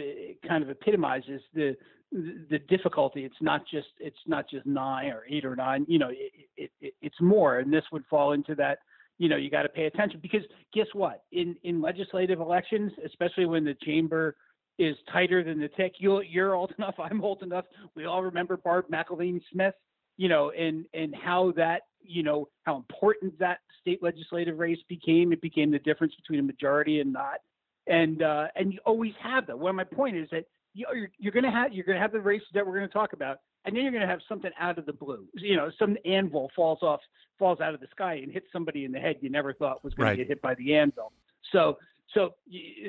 kind 0.47 0.63
of 0.63 0.69
epitomizes 0.69 1.41
the 1.53 1.75
the 2.11 2.59
difficulty. 2.67 3.23
It's 3.23 3.41
not 3.41 3.61
just 3.71 3.87
it's 3.99 4.17
not 4.27 4.49
just 4.49 4.65
nine 4.65 5.11
or 5.11 5.23
eight 5.29 5.45
or 5.45 5.55
nine. 5.55 5.85
You 5.87 5.99
know, 5.99 6.09
it, 6.57 6.71
it, 6.81 6.93
it's 7.01 7.21
more, 7.21 7.59
and 7.59 7.71
this 7.71 7.85
would 7.91 8.03
fall 8.09 8.33
into 8.33 8.53
that. 8.55 8.79
You 9.17 9.29
know, 9.29 9.37
you 9.37 9.49
got 9.49 9.61
to 9.61 9.69
pay 9.69 9.85
attention 9.85 10.19
because 10.21 10.41
guess 10.73 10.87
what? 10.93 11.23
In 11.31 11.55
in 11.63 11.81
legislative 11.81 12.41
elections, 12.41 12.91
especially 13.05 13.45
when 13.45 13.63
the 13.63 13.75
chamber 13.85 14.35
is 14.79 14.95
tighter 15.12 15.43
than 15.43 15.59
the 15.59 15.69
tick. 15.69 15.95
You 15.97 16.21
you're 16.21 16.55
old 16.55 16.73
enough. 16.77 16.95
I'm 16.99 17.23
old 17.23 17.43
enough. 17.43 17.65
We 17.95 18.05
all 18.05 18.23
remember 18.23 18.57
Barb 18.57 18.86
McIlvaine 18.91 19.41
Smith. 19.51 19.75
You 20.17 20.29
know, 20.29 20.51
and 20.51 20.86
and 20.93 21.15
how 21.15 21.53
that 21.57 21.81
you 22.01 22.21
know 22.21 22.47
how 22.63 22.75
important 22.75 23.38
that 23.39 23.59
state 23.81 24.03
legislative 24.03 24.59
race 24.59 24.79
became. 24.88 25.33
It 25.33 25.41
became 25.41 25.71
the 25.71 25.79
difference 25.79 26.13
between 26.15 26.39
a 26.39 26.43
majority 26.43 26.99
and 26.99 27.12
not. 27.12 27.39
And 27.88 28.21
uh, 28.21 28.47
and 28.55 28.73
you 28.73 28.79
always 28.86 29.13
have 29.21 29.47
that. 29.47 29.57
Well, 29.57 29.73
my 29.73 29.83
point 29.83 30.15
is 30.15 30.29
that 30.31 30.45
you're 30.73 31.09
you're 31.17 31.31
going 31.31 31.43
to 31.43 31.51
have 31.51 31.73
you're 31.73 31.86
going 31.86 31.97
to 31.97 32.01
have 32.01 32.12
the 32.12 32.21
races 32.21 32.47
that 32.53 32.65
we're 32.65 32.77
going 32.77 32.88
to 32.88 32.93
talk 32.93 33.13
about, 33.13 33.38
and 33.65 33.75
then 33.75 33.83
you're 33.83 33.91
going 33.91 34.01
to 34.01 34.07
have 34.07 34.21
something 34.27 34.51
out 34.59 34.77
of 34.77 34.86
the 34.86 34.93
blue. 34.93 35.25
You 35.36 35.57
know, 35.57 35.71
some 35.77 35.97
anvil 36.05 36.51
falls 36.55 36.79
off 36.81 37.01
falls 37.39 37.59
out 37.59 37.73
of 37.73 37.79
the 37.79 37.88
sky 37.91 38.15
and 38.23 38.31
hits 38.31 38.47
somebody 38.53 38.86
in 38.86 38.91
the 38.91 38.99
head 38.99 39.17
you 39.21 39.29
never 39.29 39.53
thought 39.53 39.83
was 39.83 39.93
right. 39.97 40.12
to 40.12 40.17
get 40.17 40.27
hit 40.27 40.41
by 40.41 40.55
the 40.55 40.75
anvil. 40.75 41.12
So 41.51 41.77
so, 42.13 42.36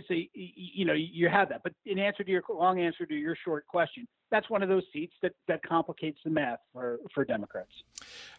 so 0.09 0.15
you 0.35 0.85
know 0.85 0.93
you 0.93 1.29
have 1.29 1.49
that. 1.49 1.63
But 1.63 1.73
in 1.87 1.99
answer 1.99 2.25
to 2.25 2.31
your 2.31 2.43
long 2.49 2.81
answer 2.81 3.07
to 3.07 3.15
your 3.15 3.37
short 3.45 3.67
question, 3.67 4.07
that's 4.31 4.49
one 4.51 4.63
of 4.63 4.69
those 4.69 4.83
seats 4.93 5.15
that 5.23 5.33
that 5.49 5.63
complicates 5.63 6.19
the 6.25 6.31
math 6.31 6.59
for 6.73 6.99
for 7.15 7.25
Democrats. 7.25 7.71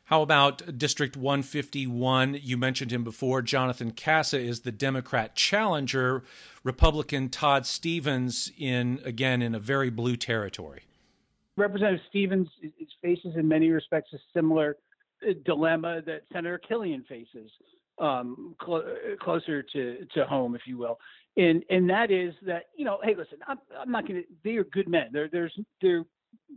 How 0.05 0.21
about 0.21 0.77
District 0.77 1.17
151? 1.17 2.39
You 2.41 2.57
mentioned 2.57 2.91
him 2.91 3.03
before. 3.03 3.41
Jonathan 3.41 3.91
Kassa 3.91 4.39
is 4.39 4.61
the 4.61 4.71
Democrat 4.71 5.35
challenger. 5.35 6.23
Republican 6.63 7.29
Todd 7.29 7.65
Stephens 7.65 8.51
in 8.57 8.99
again 9.03 9.41
in 9.41 9.55
a 9.55 9.59
very 9.59 9.89
blue 9.89 10.15
territory. 10.15 10.83
Representative 11.57 12.01
Stephens 12.09 12.49
faces 13.01 13.35
in 13.35 13.47
many 13.47 13.69
respects 13.69 14.11
a 14.13 14.17
similar 14.33 14.75
uh, 15.25 15.31
dilemma 15.45 16.01
that 16.05 16.23
Senator 16.33 16.59
Killion 16.69 17.05
faces 17.07 17.49
um, 17.99 18.55
cl- 18.63 18.83
closer 19.21 19.63
to, 19.63 20.05
to 20.13 20.25
home, 20.25 20.55
if 20.55 20.61
you 20.65 20.77
will. 20.77 20.97
And 21.37 21.63
and 21.69 21.89
that 21.89 22.11
is 22.11 22.33
that 22.45 22.67
you 22.77 22.85
know, 22.85 22.99
hey, 23.03 23.13
listen, 23.15 23.39
I'm, 23.47 23.57
I'm 23.77 23.91
not 23.91 24.07
going 24.07 24.21
to. 24.21 24.27
They 24.43 24.55
are 24.55 24.63
good 24.63 24.87
men. 24.87 25.09
They're 25.11 25.27
there's 25.29 25.53
they're 25.81 26.05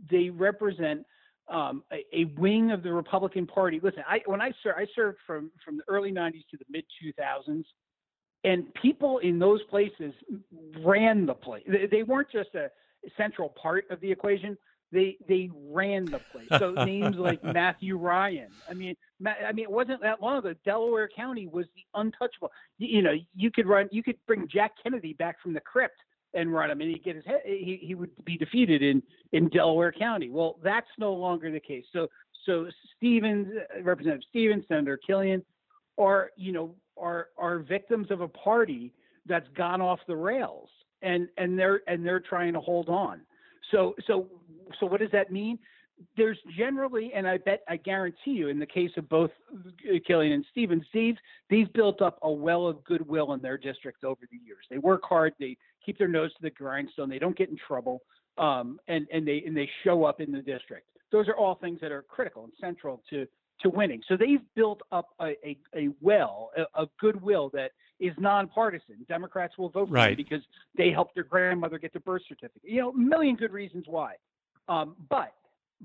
they 0.09 0.29
represent 0.29 1.05
um, 1.49 1.83
a, 1.91 2.05
a, 2.13 2.25
wing 2.37 2.71
of 2.71 2.83
the 2.83 2.93
Republican 2.93 3.45
Party. 3.45 3.81
Listen, 3.83 4.03
I 4.07 4.21
when 4.25 4.41
I 4.41 4.51
served, 4.63 4.79
I 4.79 4.85
served 4.95 5.17
from 5.27 5.51
from 5.65 5.77
the 5.77 5.83
early 5.89 6.11
'90s 6.13 6.47
to 6.51 6.57
the 6.57 6.65
mid 6.69 6.85
2000s, 7.03 7.65
and 8.45 8.73
people 8.75 9.17
in 9.17 9.37
those 9.37 9.61
places 9.69 10.13
ran 10.81 11.25
the 11.25 11.33
place. 11.33 11.63
They, 11.67 11.87
they 11.87 12.03
weren't 12.03 12.31
just 12.31 12.55
a 12.55 12.69
central 13.17 13.49
part 13.61 13.85
of 13.89 13.99
the 13.99 14.09
equation, 14.09 14.57
they 14.91 15.17
they 15.27 15.49
ran 15.53 16.05
the 16.05 16.19
place. 16.19 16.47
So 16.57 16.71
names 16.71 17.17
like 17.17 17.43
Matthew 17.43 17.97
Ryan. 17.97 18.51
I 18.69 18.73
mean, 18.73 18.95
I 19.25 19.51
mean, 19.51 19.63
it 19.63 19.71
wasn't 19.71 20.01
that 20.01 20.21
long 20.21 20.37
ago. 20.37 20.53
Delaware 20.63 21.09
County 21.13 21.47
was 21.47 21.65
the 21.75 21.83
untouchable. 21.99 22.51
You, 22.77 22.97
you 22.97 23.01
know, 23.01 23.13
you 23.35 23.51
could 23.51 23.67
run, 23.67 23.89
you 23.91 24.03
could 24.03 24.17
bring 24.27 24.47
Jack 24.47 24.73
Kennedy 24.81 25.13
back 25.13 25.41
from 25.41 25.53
the 25.53 25.59
crypt 25.59 25.97
and 26.33 26.53
run 26.53 26.71
him, 26.71 26.81
and 26.81 26.89
he'd 26.89 27.03
get 27.03 27.15
his 27.15 27.25
head. 27.25 27.41
He, 27.43 27.79
he 27.81 27.95
would 27.95 28.11
be 28.25 28.37
defeated 28.37 28.81
in 28.81 29.01
in 29.33 29.49
Delaware 29.49 29.91
County. 29.91 30.29
Well, 30.29 30.59
that's 30.63 30.87
no 30.97 31.13
longer 31.13 31.51
the 31.51 31.59
case. 31.59 31.85
So 31.91 32.07
so 32.45 32.67
Stephens, 32.97 33.47
Representative 33.83 34.23
Stephens, 34.29 34.65
Senator 34.67 34.99
Killion, 35.07 35.43
are 35.97 36.31
you 36.35 36.51
know 36.51 36.75
are 36.97 37.27
are 37.37 37.59
victims 37.59 38.07
of 38.11 38.21
a 38.21 38.27
party 38.27 38.93
that's 39.25 39.47
gone 39.55 39.81
off 39.81 39.99
the 40.07 40.15
rails, 40.15 40.69
and 41.01 41.27
and 41.37 41.57
they're 41.57 41.81
and 41.87 42.05
they're 42.05 42.19
trying 42.21 42.53
to 42.53 42.59
hold 42.59 42.89
on. 42.89 43.21
So 43.71 43.95
so 44.07 44.27
so 44.79 44.85
what 44.85 44.99
does 44.99 45.11
that 45.11 45.31
mean? 45.31 45.59
There's 46.15 46.37
generally, 46.57 47.11
and 47.13 47.27
I 47.27 47.37
bet 47.37 47.61
I 47.67 47.77
guarantee 47.77 48.31
you, 48.31 48.47
in 48.47 48.59
the 48.59 48.65
case 48.65 48.91
of 48.97 49.09
both 49.09 49.31
Killion 50.09 50.33
and 50.33 50.45
Stephens, 50.51 50.85
these 50.93 51.15
these 51.49 51.67
built 51.73 52.01
up 52.01 52.19
a 52.21 52.31
well 52.31 52.67
of 52.67 52.83
goodwill 52.83 53.33
in 53.33 53.41
their 53.41 53.57
districts 53.57 54.03
over 54.03 54.21
the 54.31 54.37
years. 54.37 54.65
They 54.69 54.77
work 54.77 55.01
hard, 55.03 55.33
they 55.39 55.57
keep 55.85 55.97
their 55.97 56.07
nose 56.07 56.33
to 56.35 56.41
the 56.41 56.51
grindstone, 56.51 57.09
they 57.09 57.19
don't 57.19 57.37
get 57.37 57.49
in 57.49 57.57
trouble, 57.57 58.01
um, 58.37 58.79
and 58.87 59.07
and 59.11 59.27
they 59.27 59.43
and 59.45 59.55
they 59.55 59.69
show 59.83 60.05
up 60.05 60.21
in 60.21 60.31
the 60.31 60.41
district. 60.41 60.87
Those 61.11 61.27
are 61.27 61.35
all 61.35 61.55
things 61.55 61.79
that 61.81 61.91
are 61.91 62.03
critical 62.03 62.43
and 62.45 62.53
central 62.61 63.01
to 63.09 63.27
to 63.61 63.69
winning. 63.69 64.01
So 64.07 64.15
they've 64.15 64.41
built 64.55 64.81
up 64.91 65.09
a, 65.19 65.35
a, 65.45 65.57
a 65.75 65.89
well 66.01 66.51
of 66.73 66.89
goodwill 66.99 67.49
that 67.53 67.71
is 67.99 68.13
nonpartisan. 68.17 69.05
Democrats 69.07 69.57
will 69.57 69.69
vote 69.69 69.89
for 69.89 69.93
right. 69.93 70.09
them 70.09 70.15
because 70.15 70.41
they 70.77 70.91
helped 70.91 71.15
their 71.15 71.25
grandmother 71.25 71.77
get 71.77 71.91
the 71.91 71.99
birth 71.99 72.21
certificate. 72.27 72.61
You 72.63 72.81
know, 72.81 72.89
a 72.91 72.97
million 72.97 73.35
good 73.35 73.51
reasons 73.51 73.85
why. 73.87 74.13
Um, 74.69 74.95
but 75.09 75.33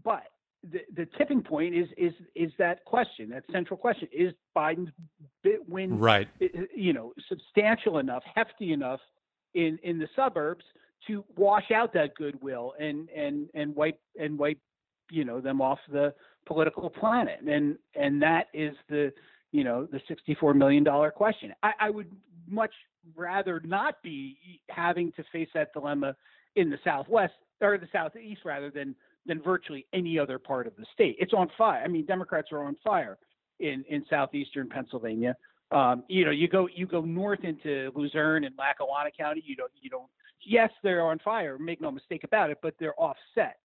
but 0.02 0.24
the, 0.70 0.80
the 0.96 1.06
tipping 1.18 1.42
point 1.42 1.74
is 1.74 1.88
is 1.96 2.12
is 2.34 2.50
that 2.58 2.84
question, 2.84 3.30
that 3.30 3.44
central 3.52 3.76
question: 3.76 4.08
Is 4.12 4.32
Biden's 4.56 4.90
bit 5.42 5.68
win 5.68 5.98
right? 5.98 6.28
You 6.74 6.92
know, 6.92 7.12
substantial 7.28 7.98
enough, 7.98 8.22
hefty 8.34 8.72
enough 8.72 9.00
in 9.54 9.78
in 9.82 9.98
the 9.98 10.08
suburbs 10.16 10.64
to 11.06 11.24
wash 11.36 11.70
out 11.70 11.92
that 11.94 12.14
goodwill 12.14 12.72
and 12.78 13.08
and 13.10 13.48
and 13.54 13.74
wipe 13.74 14.00
and 14.18 14.38
wipe 14.38 14.58
you 15.10 15.24
know 15.24 15.40
them 15.40 15.60
off 15.60 15.78
the 15.90 16.14
political 16.46 16.88
planet? 16.88 17.40
And 17.46 17.76
and 17.94 18.22
that 18.22 18.46
is 18.54 18.74
the 18.88 19.12
you 19.52 19.64
know 19.64 19.86
the 19.86 20.00
64 20.08 20.54
million 20.54 20.82
dollar 20.82 21.10
question. 21.10 21.52
I, 21.62 21.72
I 21.80 21.90
would 21.90 22.10
much 22.48 22.72
rather 23.14 23.60
not 23.64 24.02
be 24.02 24.38
having 24.70 25.12
to 25.12 25.24
face 25.30 25.48
that 25.54 25.72
dilemma 25.74 26.16
in 26.56 26.70
the 26.70 26.78
southwest 26.84 27.34
or 27.60 27.76
the 27.76 27.88
southeast 27.92 28.40
rather 28.44 28.70
than 28.70 28.94
than 29.26 29.40
virtually 29.42 29.86
any 29.92 30.18
other 30.18 30.38
part 30.38 30.66
of 30.66 30.74
the 30.76 30.84
state 30.92 31.16
it's 31.18 31.32
on 31.32 31.48
fire 31.56 31.82
i 31.84 31.88
mean 31.88 32.04
democrats 32.06 32.48
are 32.52 32.64
on 32.64 32.76
fire 32.82 33.18
in 33.60 33.84
in 33.88 34.04
southeastern 34.08 34.68
pennsylvania 34.68 35.34
um, 35.70 36.04
you 36.08 36.24
know 36.24 36.30
you 36.30 36.48
go 36.48 36.68
you 36.74 36.86
go 36.86 37.00
north 37.00 37.42
into 37.42 37.90
luzerne 37.94 38.44
and 38.44 38.54
lackawanna 38.58 39.10
county 39.16 39.42
you 39.44 39.56
don't 39.56 39.72
you 39.80 39.90
don't 39.90 40.08
yes 40.44 40.70
they're 40.82 41.02
on 41.02 41.18
fire 41.20 41.58
make 41.58 41.80
no 41.80 41.90
mistake 41.90 42.24
about 42.24 42.50
it 42.50 42.58
but 42.62 42.74
they're 42.78 42.98
offset 43.00 43.56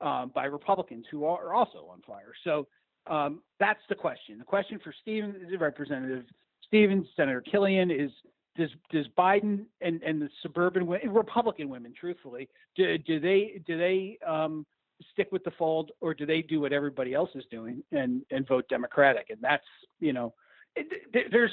um, 0.00 0.30
by 0.34 0.44
Republicans 0.44 1.06
who 1.10 1.24
are 1.24 1.54
also 1.54 1.88
on 1.90 2.02
fire. 2.06 2.32
So 2.44 2.66
um, 3.06 3.40
that's 3.58 3.80
the 3.88 3.94
question. 3.94 4.38
The 4.38 4.44
question 4.44 4.78
for 4.82 4.92
Stephens, 5.02 5.36
Representative 5.58 6.24
Stephens, 6.66 7.06
Senator 7.16 7.42
Killion 7.52 7.90
is 7.90 8.10
does 8.56 8.70
does 8.90 9.06
Biden 9.18 9.66
and, 9.80 10.02
and 10.02 10.20
the 10.20 10.28
suburban 10.42 10.86
Republican 10.86 11.68
women, 11.68 11.92
truthfully, 11.98 12.48
do, 12.74 12.98
do 12.98 13.20
they 13.20 13.60
do 13.66 13.78
they 13.78 14.18
um, 14.26 14.66
stick 15.12 15.28
with 15.32 15.44
the 15.44 15.50
fold 15.52 15.92
or 16.00 16.14
do 16.14 16.26
they 16.26 16.42
do 16.42 16.60
what 16.60 16.72
everybody 16.72 17.14
else 17.14 17.30
is 17.34 17.44
doing 17.50 17.82
and 17.92 18.22
and 18.30 18.46
vote 18.46 18.68
Democratic? 18.68 19.30
And 19.30 19.38
that's 19.40 19.64
you 20.00 20.12
know, 20.12 20.34
it, 20.74 21.30
there's 21.30 21.52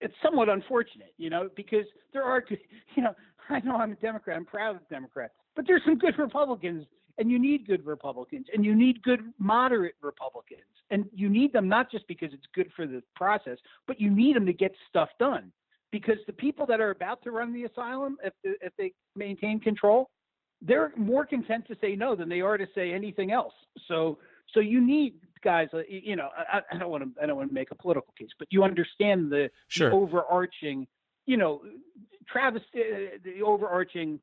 it's 0.00 0.14
somewhat 0.22 0.48
unfortunate, 0.48 1.14
you 1.18 1.30
know, 1.30 1.48
because 1.54 1.84
there 2.12 2.24
are, 2.24 2.42
you 2.96 3.02
know, 3.02 3.14
I 3.48 3.60
know 3.60 3.76
I'm 3.76 3.92
a 3.92 3.96
Democrat, 3.96 4.36
I'm 4.36 4.44
proud 4.44 4.76
of 4.76 4.88
Democrats, 4.88 5.34
but 5.54 5.66
there's 5.66 5.82
some 5.84 5.98
good 5.98 6.18
Republicans 6.18 6.86
and 7.18 7.30
you 7.30 7.38
need 7.38 7.66
good 7.66 7.84
Republicans 7.84 8.46
and 8.52 8.64
you 8.64 8.74
need 8.74 9.02
good 9.02 9.20
moderate 9.38 9.94
Republicans. 10.00 10.62
And 10.92 11.04
you 11.14 11.28
need 11.28 11.52
them 11.52 11.68
not 11.68 11.90
just 11.90 12.06
because 12.08 12.32
it's 12.32 12.46
good 12.52 12.68
for 12.74 12.86
the 12.86 13.02
process, 13.14 13.58
but 13.86 14.00
you 14.00 14.10
need 14.10 14.34
them 14.34 14.46
to 14.46 14.52
get 14.52 14.72
stuff 14.88 15.08
done. 15.20 15.52
Because 15.92 16.16
the 16.26 16.32
people 16.32 16.66
that 16.66 16.80
are 16.80 16.90
about 16.90 17.22
to 17.22 17.30
run 17.30 17.52
the 17.52 17.64
asylum, 17.64 18.16
if, 18.24 18.32
if 18.42 18.72
they 18.76 18.92
maintain 19.14 19.60
control, 19.60 20.10
they're 20.62 20.92
more 20.96 21.24
content 21.24 21.66
to 21.68 21.76
say 21.80 21.96
no 21.96 22.14
than 22.14 22.28
they 22.28 22.40
are 22.40 22.58
to 22.58 22.66
say 22.74 22.92
anything 22.92 23.32
else. 23.32 23.54
So, 23.88 24.18
so 24.52 24.60
you 24.60 24.84
need 24.84 25.14
guys. 25.42 25.68
Uh, 25.72 25.82
you 25.88 26.16
know, 26.16 26.28
I, 26.36 26.60
I 26.72 26.78
don't 26.78 26.90
want 26.90 27.04
to. 27.04 27.22
I 27.22 27.26
don't 27.26 27.36
want 27.36 27.48
to 27.48 27.54
make 27.54 27.70
a 27.70 27.74
political 27.74 28.12
case, 28.18 28.30
but 28.38 28.48
you 28.50 28.64
understand 28.64 29.30
the, 29.30 29.50
sure. 29.68 29.90
the 29.90 29.96
overarching. 29.96 30.86
You 31.26 31.36
know, 31.36 31.62
Travis, 32.28 32.62
uh, 32.74 33.18
the 33.24 33.42
overarching 33.44 34.20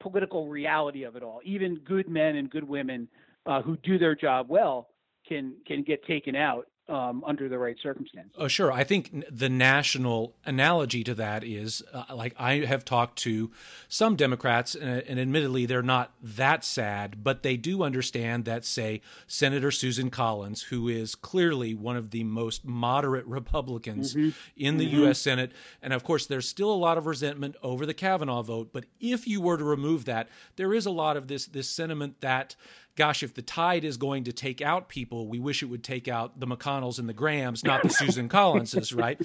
political 0.00 0.48
reality 0.48 1.04
of 1.04 1.16
it 1.16 1.22
all. 1.22 1.40
Even 1.44 1.76
good 1.76 2.08
men 2.08 2.36
and 2.36 2.50
good 2.50 2.64
women 2.64 3.08
uh, 3.46 3.62
who 3.62 3.76
do 3.78 3.98
their 3.98 4.14
job 4.14 4.46
well 4.48 4.88
can 5.26 5.54
can 5.66 5.82
get 5.82 6.04
taken 6.04 6.34
out 6.34 6.66
um, 6.88 7.22
under 7.26 7.48
the 7.48 7.58
right 7.58 7.76
circumstances. 7.82 8.32
Oh, 8.38 8.48
sure. 8.48 8.72
I 8.72 8.82
think 8.82 9.24
the 9.30 9.48
national 9.48 10.34
analogy 10.46 11.04
to 11.04 11.14
that 11.14 11.44
is 11.44 11.82
uh, 11.92 12.04
like 12.14 12.34
I 12.38 12.64
have 12.64 12.84
talked 12.84 13.18
to 13.20 13.50
some 13.88 14.16
Democrats, 14.16 14.74
and, 14.74 15.02
and, 15.02 15.20
admittedly, 15.20 15.66
they're 15.66 15.82
not 15.82 16.12
that 16.22 16.64
sad, 16.64 17.22
but 17.22 17.42
they 17.42 17.56
do 17.56 17.82
understand 17.82 18.46
that, 18.46 18.64
say, 18.64 19.02
Senator 19.26 19.70
Susan 19.70 20.08
Collins, 20.10 20.62
who 20.62 20.88
is 20.88 21.14
clearly 21.14 21.74
one 21.74 21.96
of 21.96 22.10
the 22.10 22.24
most 22.24 22.64
moderate 22.64 23.26
Republicans 23.26 24.14
mm-hmm. 24.14 24.30
in 24.56 24.78
the 24.78 24.86
mm-hmm. 24.86 25.02
U.S. 25.02 25.18
Senate. 25.18 25.52
And 25.82 25.92
of 25.92 26.04
course, 26.04 26.26
there's 26.26 26.48
still 26.48 26.72
a 26.72 26.74
lot 26.74 26.96
of 26.96 27.06
resentment 27.06 27.56
over 27.62 27.84
the 27.84 27.94
Kavanaugh 27.94 28.42
vote. 28.42 28.70
But 28.72 28.86
if 28.98 29.26
you 29.26 29.40
were 29.40 29.58
to 29.58 29.64
remove 29.64 30.06
that, 30.06 30.28
there 30.56 30.72
is 30.72 30.86
a 30.86 30.90
lot 30.90 31.16
of 31.16 31.28
this, 31.28 31.46
this 31.46 31.68
sentiment 31.68 32.20
that 32.20 32.56
gosh, 32.98 33.22
if 33.22 33.32
the 33.32 33.42
tide 33.42 33.84
is 33.84 33.96
going 33.96 34.24
to 34.24 34.32
take 34.32 34.60
out 34.60 34.88
people, 34.88 35.28
we 35.28 35.38
wish 35.38 35.62
it 35.62 35.66
would 35.66 35.84
take 35.84 36.08
out 36.08 36.40
the 36.40 36.46
McConnells 36.46 36.98
and 36.98 37.08
the 37.08 37.12
Grahams, 37.12 37.62
not 37.62 37.84
the 37.84 37.88
Susan 37.88 38.28
Collinses, 38.28 38.92
right? 38.92 39.18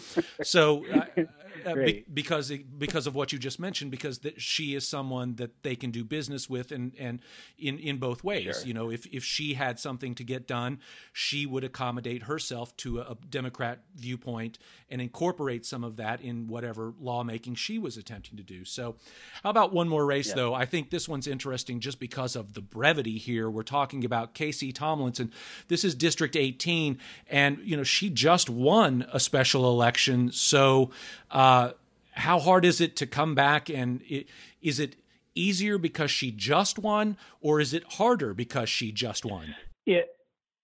So, 0.43 0.85
uh, 0.93 1.23
uh, 1.65 1.75
be, 1.75 2.05
because 2.13 2.51
because 2.77 3.07
of 3.07 3.15
what 3.15 3.31
you 3.31 3.39
just 3.39 3.59
mentioned, 3.59 3.91
because 3.91 4.19
that 4.19 4.41
she 4.41 4.75
is 4.75 4.87
someone 4.87 5.35
that 5.35 5.63
they 5.63 5.75
can 5.75 5.91
do 5.91 6.03
business 6.03 6.49
with, 6.49 6.71
and 6.71 6.93
and 6.97 7.19
in 7.57 7.77
in 7.79 7.97
both 7.97 8.23
ways. 8.23 8.57
Sure. 8.57 8.67
You 8.67 8.73
know, 8.73 8.89
if 8.89 9.05
if 9.07 9.23
she 9.23 9.53
had 9.53 9.79
something 9.79 10.15
to 10.15 10.23
get 10.23 10.47
done, 10.47 10.79
she 11.11 11.45
would 11.45 11.63
accommodate 11.63 12.23
herself 12.23 12.75
to 12.77 12.99
a, 12.99 13.11
a 13.11 13.17
Democrat 13.29 13.79
viewpoint 13.95 14.59
and 14.89 15.01
incorporate 15.01 15.65
some 15.65 15.83
of 15.83 15.97
that 15.97 16.21
in 16.21 16.47
whatever 16.47 16.93
lawmaking 16.99 17.55
she 17.55 17.79
was 17.79 17.97
attempting 17.97 18.37
to 18.37 18.43
do. 18.43 18.65
So, 18.65 18.95
how 19.43 19.49
about 19.49 19.73
one 19.73 19.89
more 19.89 20.05
race 20.05 20.29
yeah. 20.29 20.35
though? 20.35 20.53
I 20.53 20.65
think 20.65 20.89
this 20.89 21.09
one's 21.09 21.27
interesting 21.27 21.79
just 21.79 21.99
because 21.99 22.35
of 22.35 22.53
the 22.53 22.61
brevity 22.61 23.17
here. 23.17 23.49
We're 23.49 23.63
talking 23.63 24.05
about 24.05 24.33
K.C. 24.33 24.71
Tomlinson. 24.71 25.31
This 25.67 25.83
is 25.83 25.95
District 25.95 26.35
18, 26.35 26.99
and 27.29 27.59
you 27.63 27.77
know 27.77 27.83
she 27.83 28.09
just 28.09 28.49
won 28.49 29.05
a 29.11 29.19
special 29.19 29.69
election, 29.69 30.31
so. 30.31 30.91
Uh, 31.31 31.52
Uh, 31.53 31.71
how 32.11 32.39
hard 32.39 32.65
is 32.65 32.79
it 32.81 32.95
to 32.97 33.07
come 33.07 33.35
back? 33.35 33.69
And 33.69 34.01
it, 34.07 34.27
is 34.61 34.79
it 34.79 34.95
easier 35.35 35.77
because 35.77 36.11
she 36.11 36.31
just 36.31 36.77
won 36.79 37.17
or 37.41 37.59
is 37.59 37.73
it 37.73 37.83
harder 37.93 38.33
because 38.33 38.69
she 38.69 38.91
just 38.91 39.25
won? 39.25 39.55
Yeah 39.85 40.01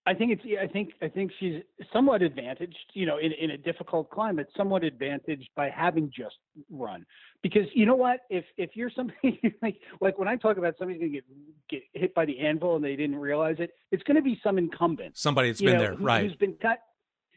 i 0.06 0.14
think 0.14 0.32
it's 0.32 0.42
i 0.58 0.66
think 0.66 0.92
i 1.02 1.08
think 1.08 1.30
she's 1.38 1.60
somewhat 1.92 2.22
advantaged 2.22 2.74
you 2.94 3.04
know 3.04 3.18
in, 3.18 3.32
in 3.32 3.50
a 3.50 3.58
difficult 3.58 4.08
climate 4.08 4.48
somewhat 4.56 4.82
advantaged 4.82 5.50
by 5.54 5.68
having 5.68 6.10
just 6.16 6.36
run. 6.70 7.06
Because 7.42 7.66
you 7.74 7.86
know 7.86 7.94
what? 7.94 8.20
If 8.28 8.44
if 8.56 8.70
you're 8.74 8.90
somebody 8.94 9.40
like 9.62 9.76
like 10.00 10.18
when 10.18 10.28
i 10.28 10.36
talk 10.36 10.56
about 10.56 10.74
somebody's 10.78 11.00
to 11.00 11.08
get 11.08 11.24
get 11.68 11.82
hit 11.94 12.14
by 12.14 12.24
the 12.24 12.38
anvil 12.38 12.76
and 12.76 12.84
they 12.84 12.96
didn't 12.96 13.16
realize 13.16 13.56
it 13.58 13.72
it's 13.90 14.02
going 14.02 14.16
to 14.16 14.22
be 14.22 14.38
some 14.42 14.58
incumbent. 14.58 15.16
Somebody 15.16 15.50
that's 15.50 15.60
been 15.60 15.74
know, 15.74 15.78
there 15.78 15.94
who, 15.94 16.04
right. 16.04 16.24
who's 16.24 16.36
been 16.36 16.54
cut 16.60 16.78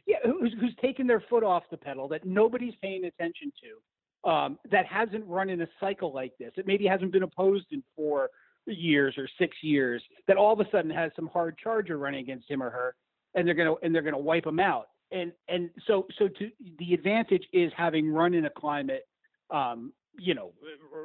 yeah, 0.06 0.18
who's, 0.24 0.54
who's 0.60 0.76
taken 0.82 1.08
their 1.08 1.24
foot 1.30 1.44
off 1.44 1.64
the 1.72 1.78
pedal 1.78 2.08
that 2.10 2.26
nobody's 2.26 2.74
paying 2.82 3.06
attention 3.06 3.52
to, 3.62 4.30
um, 4.30 4.58
that 4.72 4.86
hasn't 4.86 5.26
run 5.28 5.50
in 5.50 5.62
a 5.62 5.68
cycle 5.80 6.14
like 6.14 6.34
this, 6.38 6.52
that 6.56 6.68
maybe 6.68 6.86
hasn't 6.86 7.12
been 7.12 7.24
opposed 7.24 7.66
in 7.72 7.84
four 7.96 8.30
years 8.66 9.16
or 9.18 9.28
six 9.38 9.58
years, 9.62 10.02
that 10.28 10.38
all 10.38 10.54
of 10.54 10.60
a 10.60 10.70
sudden 10.72 10.90
has 10.90 11.12
some 11.16 11.28
hard 11.28 11.58
charger 11.58 11.98
running 11.98 12.22
against 12.22 12.50
him 12.50 12.62
or 12.62 12.70
her, 12.70 12.96
and 13.36 13.48
they're 13.48 13.56
gonna 13.56 13.76
and 13.84 13.94
they're 13.94 14.02
gonna 14.02 14.18
wipe 14.18 14.46
them 14.46 14.60
out. 14.60 14.88
And 15.12 15.32
and 15.50 15.70
so 15.88 16.08
so 16.18 16.28
to 16.28 16.50
the 16.80 16.94
advantage 16.94 17.44
is 17.52 17.72
having 17.76 18.12
run 18.12 18.34
in 18.34 18.46
a 18.46 18.50
climate, 18.50 19.08
um, 19.50 19.92
you 20.18 20.34
know, 20.34 20.52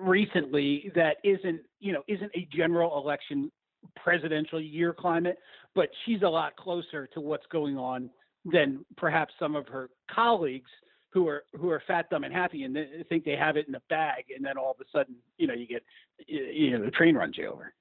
recently 0.00 0.92
that 0.94 1.16
isn't 1.24 1.60
you 1.80 1.92
know 1.92 2.02
isn't 2.06 2.30
a 2.36 2.46
general 2.54 3.02
election 3.02 3.50
presidential 3.96 4.60
year 4.60 4.92
climate, 4.92 5.38
but 5.74 5.88
she's 6.04 6.22
a 6.22 6.28
lot 6.28 6.54
closer 6.56 7.08
to 7.08 7.20
what's 7.20 7.46
going 7.46 7.76
on 7.76 8.10
than 8.44 8.84
perhaps 8.96 9.34
some 9.38 9.56
of 9.56 9.66
her 9.68 9.90
colleagues 10.10 10.70
who 11.10 11.26
are 11.26 11.44
who 11.58 11.70
are 11.70 11.82
fat, 11.86 12.10
dumb, 12.10 12.24
and 12.24 12.34
happy 12.34 12.64
and 12.64 12.76
think 13.08 13.24
they 13.24 13.36
have 13.36 13.56
it 13.56 13.66
in 13.66 13.72
the 13.72 13.82
bag, 13.88 14.24
and 14.34 14.44
then 14.44 14.58
all 14.58 14.72
of 14.72 14.76
a 14.80 14.88
sudden, 14.96 15.16
you 15.38 15.46
know, 15.46 15.54
you 15.54 15.66
get 15.66 15.82
you 16.26 16.70
know 16.70 16.84
the 16.84 16.90
train 16.90 17.14
runs 17.14 17.36
you 17.36 17.50
over. 17.50 17.72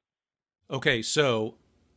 Okay, 0.69 1.01
so 1.01 1.55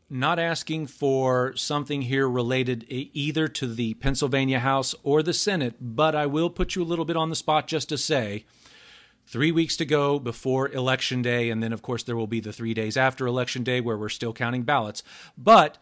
not 0.09 0.39
asking 0.39 0.89
for 0.89 1.55
something 1.57 2.03
here 2.03 2.29
related 2.29 2.85
either 2.89 3.47
to 3.47 3.67
the 3.73 3.95
Pennsylvania 3.95 4.59
House 4.59 4.95
or 5.05 5.23
the 5.23 5.33
Senate, 5.33 5.77
but 5.81 6.17
I 6.17 6.27
will 6.27 6.51
put 6.51 6.75
you 6.75 6.83
a 6.83 6.85
little 6.85 7.05
bit 7.05 7.17
on 7.17 7.31
the 7.31 7.37
spot 7.37 7.69
just 7.69 7.89
to 7.91 7.99
say 7.99 8.45
three 9.25 9.53
weeks 9.53 9.77
to 9.77 9.85
go 9.85 10.19
before 10.19 10.69
Election 10.69 11.23
Day, 11.23 11.49
and 11.49 11.63
then, 11.63 11.73
of 11.73 11.83
course, 11.83 12.03
there 12.03 12.17
will 12.17 12.27
be 12.27 12.41
the 12.41 12.53
three 12.53 12.75
days 12.75 12.97
after 12.97 13.27
Election 13.27 13.63
Day 13.63 13.81
where 13.81 13.97
we're 13.97 14.09
still 14.09 14.33
counting 14.33 14.65
ballots. 14.65 15.05
But 15.39 15.79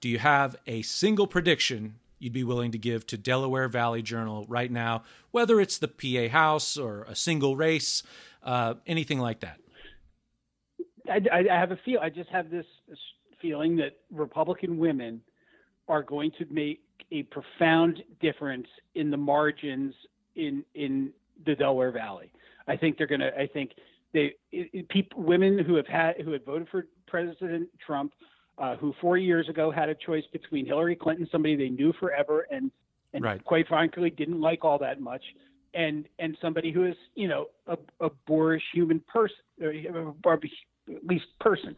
do 0.00 0.08
you 0.08 0.18
have 0.18 0.56
a 0.66 0.82
single 0.82 1.28
prediction 1.28 1.96
you'd 2.18 2.32
be 2.32 2.44
willing 2.44 2.72
to 2.72 2.78
give 2.78 3.06
to 3.08 3.16
Delaware 3.16 3.68
Valley 3.68 4.02
Journal 4.02 4.44
right 4.48 4.70
now, 4.70 5.02
whether 5.30 5.60
it's 5.60 5.78
the 5.78 5.88
PA 5.88 6.32
House 6.32 6.76
or 6.76 7.02
a 7.04 7.14
single 7.14 7.56
race, 7.56 8.02
uh, 8.42 8.74
anything 8.86 9.18
like 9.18 9.40
that? 9.40 9.58
I, 11.08 11.20
I 11.50 11.54
have 11.58 11.70
a 11.70 11.78
feel. 11.84 12.00
I 12.00 12.10
just 12.10 12.30
have 12.30 12.50
this 12.50 12.66
feeling 13.40 13.76
that 13.76 13.98
Republican 14.10 14.78
women 14.78 15.20
are 15.88 16.02
going 16.02 16.30
to 16.38 16.46
make 16.50 16.80
a 17.12 17.22
profound 17.24 18.02
difference 18.20 18.66
in 18.94 19.10
the 19.10 19.16
margins 19.16 19.94
in 20.36 20.64
in 20.74 21.12
the 21.46 21.54
Delaware 21.54 21.92
Valley. 21.92 22.30
I 22.66 22.76
think 22.76 22.98
they're 22.98 23.06
going 23.06 23.20
to. 23.20 23.34
I 23.38 23.46
think 23.46 23.72
they 24.12 24.34
people 24.90 25.22
women 25.22 25.58
who 25.64 25.74
have 25.76 25.86
had 25.86 26.20
who 26.22 26.32
had 26.32 26.44
voted 26.44 26.68
for 26.70 26.86
President 27.06 27.68
Trump, 27.84 28.12
uh, 28.58 28.76
who 28.76 28.94
four 29.00 29.16
years 29.16 29.48
ago 29.48 29.70
had 29.70 29.88
a 29.88 29.94
choice 29.94 30.24
between 30.32 30.66
Hillary 30.66 30.96
Clinton, 30.96 31.28
somebody 31.30 31.56
they 31.56 31.68
knew 31.68 31.92
forever, 32.00 32.46
and 32.50 32.70
and 33.14 33.24
right. 33.24 33.42
quite 33.44 33.66
frankly 33.68 34.10
didn't 34.10 34.40
like 34.40 34.64
all 34.64 34.78
that 34.78 35.00
much, 35.00 35.22
and 35.74 36.06
and 36.18 36.36
somebody 36.40 36.72
who 36.72 36.84
is 36.84 36.96
you 37.14 37.28
know 37.28 37.46
a, 37.66 37.76
a 38.00 38.10
boorish 38.26 38.62
human 38.72 39.00
person, 39.12 39.36
or 39.60 39.70
at 40.94 41.04
least 41.06 41.26
person. 41.40 41.76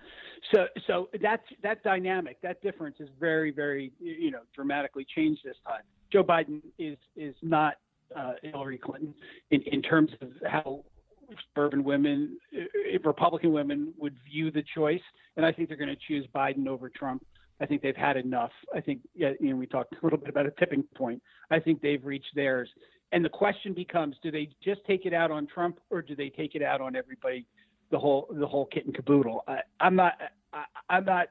So 0.54 0.66
so 0.86 1.08
that 1.20 1.40
that 1.62 1.82
dynamic, 1.82 2.40
that 2.42 2.62
difference 2.62 2.96
is 3.00 3.08
very 3.18 3.50
very 3.50 3.92
you 4.00 4.30
know 4.30 4.40
dramatically 4.54 5.06
changed 5.14 5.42
this 5.44 5.56
time. 5.66 5.82
Joe 6.12 6.24
Biden 6.24 6.60
is 6.78 6.96
is 7.16 7.34
not 7.42 7.74
uh, 8.16 8.32
Hillary 8.42 8.78
Clinton 8.78 9.14
in 9.50 9.62
in 9.62 9.82
terms 9.82 10.10
of 10.20 10.30
how 10.46 10.84
suburban 11.48 11.84
women, 11.84 12.38
uh, 12.56 12.98
Republican 13.04 13.52
women 13.52 13.92
would 13.98 14.16
view 14.30 14.50
the 14.50 14.64
choice, 14.74 15.02
and 15.36 15.44
I 15.44 15.52
think 15.52 15.68
they're 15.68 15.76
going 15.76 15.88
to 15.90 15.98
choose 16.08 16.26
Biden 16.34 16.66
over 16.66 16.88
Trump. 16.88 17.24
I 17.60 17.66
think 17.66 17.82
they've 17.82 17.96
had 17.96 18.16
enough. 18.16 18.52
I 18.74 18.80
think 18.80 19.00
you 19.14 19.36
know 19.40 19.56
we 19.56 19.66
talked 19.66 19.92
a 19.92 19.98
little 20.02 20.18
bit 20.18 20.28
about 20.28 20.46
a 20.46 20.52
tipping 20.52 20.84
point. 20.96 21.22
I 21.50 21.58
think 21.58 21.82
they've 21.82 22.04
reached 22.04 22.34
theirs, 22.34 22.68
and 23.12 23.24
the 23.24 23.28
question 23.28 23.74
becomes: 23.74 24.16
Do 24.22 24.30
they 24.30 24.48
just 24.64 24.80
take 24.86 25.04
it 25.06 25.12
out 25.12 25.30
on 25.30 25.46
Trump, 25.46 25.78
or 25.90 26.02
do 26.02 26.16
they 26.16 26.30
take 26.30 26.54
it 26.54 26.62
out 26.62 26.80
on 26.80 26.96
everybody 26.96 27.46
the 27.90 27.98
whole 27.98 28.28
the 28.30 28.46
whole 28.46 28.66
kit 28.66 28.86
and 28.86 28.94
caboodle. 28.94 29.44
I, 29.46 29.60
am 29.80 29.96
not 29.96 30.14
I, 30.52 30.64
am 30.96 31.04
not 31.04 31.26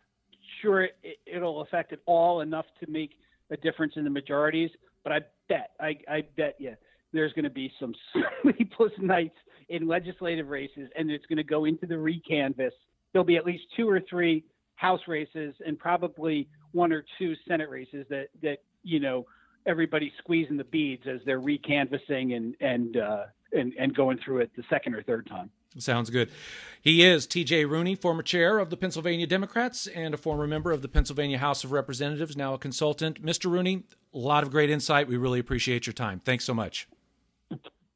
sure 0.61 0.83
it, 0.83 0.95
it'll 1.25 1.61
affect 1.61 1.91
it 1.91 2.01
all 2.05 2.41
enough 2.41 2.65
to 2.83 2.89
make 2.89 3.11
a 3.49 3.57
difference 3.57 3.93
in 3.95 4.03
the 4.03 4.09
majorities, 4.09 4.69
but 5.03 5.13
I 5.13 5.19
bet 5.47 5.71
I, 5.79 5.97
I 6.07 6.23
bet 6.37 6.55
you 6.59 6.75
there's 7.13 7.33
going 7.33 7.43
to 7.43 7.49
be 7.49 7.71
some 7.79 7.93
sleepless 8.41 8.93
nights 8.99 9.35
in 9.69 9.87
legislative 9.87 10.47
races, 10.47 10.89
and 10.95 11.11
it's 11.11 11.25
going 11.27 11.37
to 11.37 11.43
go 11.43 11.65
into 11.65 11.85
the 11.85 11.95
recanvass. 11.95 12.71
There'll 13.13 13.25
be 13.25 13.37
at 13.37 13.45
least 13.45 13.63
two 13.75 13.89
or 13.89 14.01
three 14.09 14.43
House 14.75 15.01
races 15.09 15.53
and 15.65 15.77
probably 15.77 16.47
one 16.71 16.93
or 16.93 17.03
two 17.17 17.33
Senate 17.45 17.69
races 17.69 18.05
that 18.09 18.29
that 18.41 18.59
you 18.81 19.01
know 19.01 19.25
everybody's 19.65 20.13
squeezing 20.19 20.55
the 20.55 20.63
beads 20.63 21.03
as 21.05 21.19
they're 21.25 21.41
recanvassing 21.41 22.33
and 22.33 22.55
and 22.61 22.95
uh, 22.95 23.23
and 23.51 23.73
and 23.77 23.93
going 23.93 24.17
through 24.23 24.39
it 24.39 24.51
the 24.55 24.63
second 24.69 24.95
or 24.95 25.03
third 25.03 25.27
time. 25.27 25.49
Sounds 25.77 26.09
good. 26.09 26.31
He 26.81 27.05
is 27.05 27.27
TJ 27.27 27.69
Rooney, 27.69 27.93
former 27.93 28.23
chair 28.23 28.57
of 28.57 28.69
the 28.69 28.77
Pennsylvania 28.77 29.27
Democrats 29.27 29.85
and 29.85 30.13
a 30.13 30.17
former 30.17 30.47
member 30.47 30.71
of 30.71 30.81
the 30.81 30.87
Pennsylvania 30.87 31.37
House 31.37 31.63
of 31.63 31.71
Representatives, 31.71 32.35
now 32.35 32.53
a 32.53 32.57
consultant. 32.57 33.21
Mr. 33.21 33.51
Rooney, 33.51 33.83
a 34.13 34.17
lot 34.17 34.43
of 34.43 34.49
great 34.49 34.69
insight. 34.69 35.07
We 35.07 35.17
really 35.17 35.39
appreciate 35.39 35.85
your 35.85 35.93
time. 35.93 36.19
Thanks 36.19 36.45
so 36.45 36.53
much. 36.53 36.87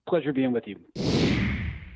Pleasure 0.07 0.33
being 0.33 0.51
with 0.51 0.67
you. 0.67 0.77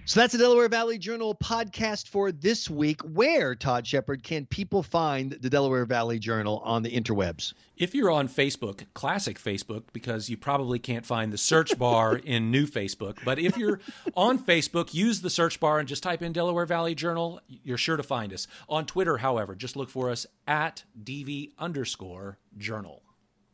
So 0.08 0.22
that's 0.22 0.32
the 0.32 0.40
Delaware 0.40 0.70
Valley 0.70 0.98
Journal 0.98 1.36
podcast 1.36 2.08
for 2.08 2.32
this 2.32 2.70
week. 2.70 3.02
Where, 3.02 3.56
Todd 3.56 3.86
Shepard, 3.86 4.24
can 4.24 4.46
people 4.46 4.82
find 4.82 5.34
the 5.34 5.50
Delaware 5.50 5.84
Valley 5.84 6.18
Journal 6.18 6.62
on 6.64 6.82
the 6.82 6.90
interwebs? 6.90 7.54
If 7.76 7.94
you're 7.94 8.10
on 8.10 8.30
Facebook, 8.30 8.86
classic 8.94 9.38
Facebook, 9.38 9.84
because 9.92 10.30
you 10.30 10.38
probably 10.38 10.80
can't 10.80 11.06
find 11.06 11.34
the 11.34 11.38
search 11.38 11.78
bar 11.78 12.16
in 12.24 12.52
new 12.52 12.68
Facebook, 12.68 13.18
but 13.26 13.38
if 13.38 13.58
you're 13.58 13.82
on 14.16 14.40
Facebook, 14.40 14.94
use 14.94 15.20
the 15.20 15.30
search 15.30 15.60
bar 15.60 15.78
and 15.78 15.90
just 15.90 16.04
type 16.04 16.22
in 16.22 16.32
Delaware 16.32 16.66
Valley 16.66 16.96
Journal. 16.96 17.42
You're 17.50 17.78
sure 17.78 17.98
to 17.98 18.04
find 18.04 18.32
us. 18.32 18.48
On 18.70 18.86
Twitter, 18.86 19.18
however, 19.18 19.56
just 19.56 19.76
look 19.76 19.90
for 19.90 20.10
us 20.10 20.26
at 20.48 20.86
DV 21.04 21.52
underscore 21.60 22.38
journal. 22.58 23.02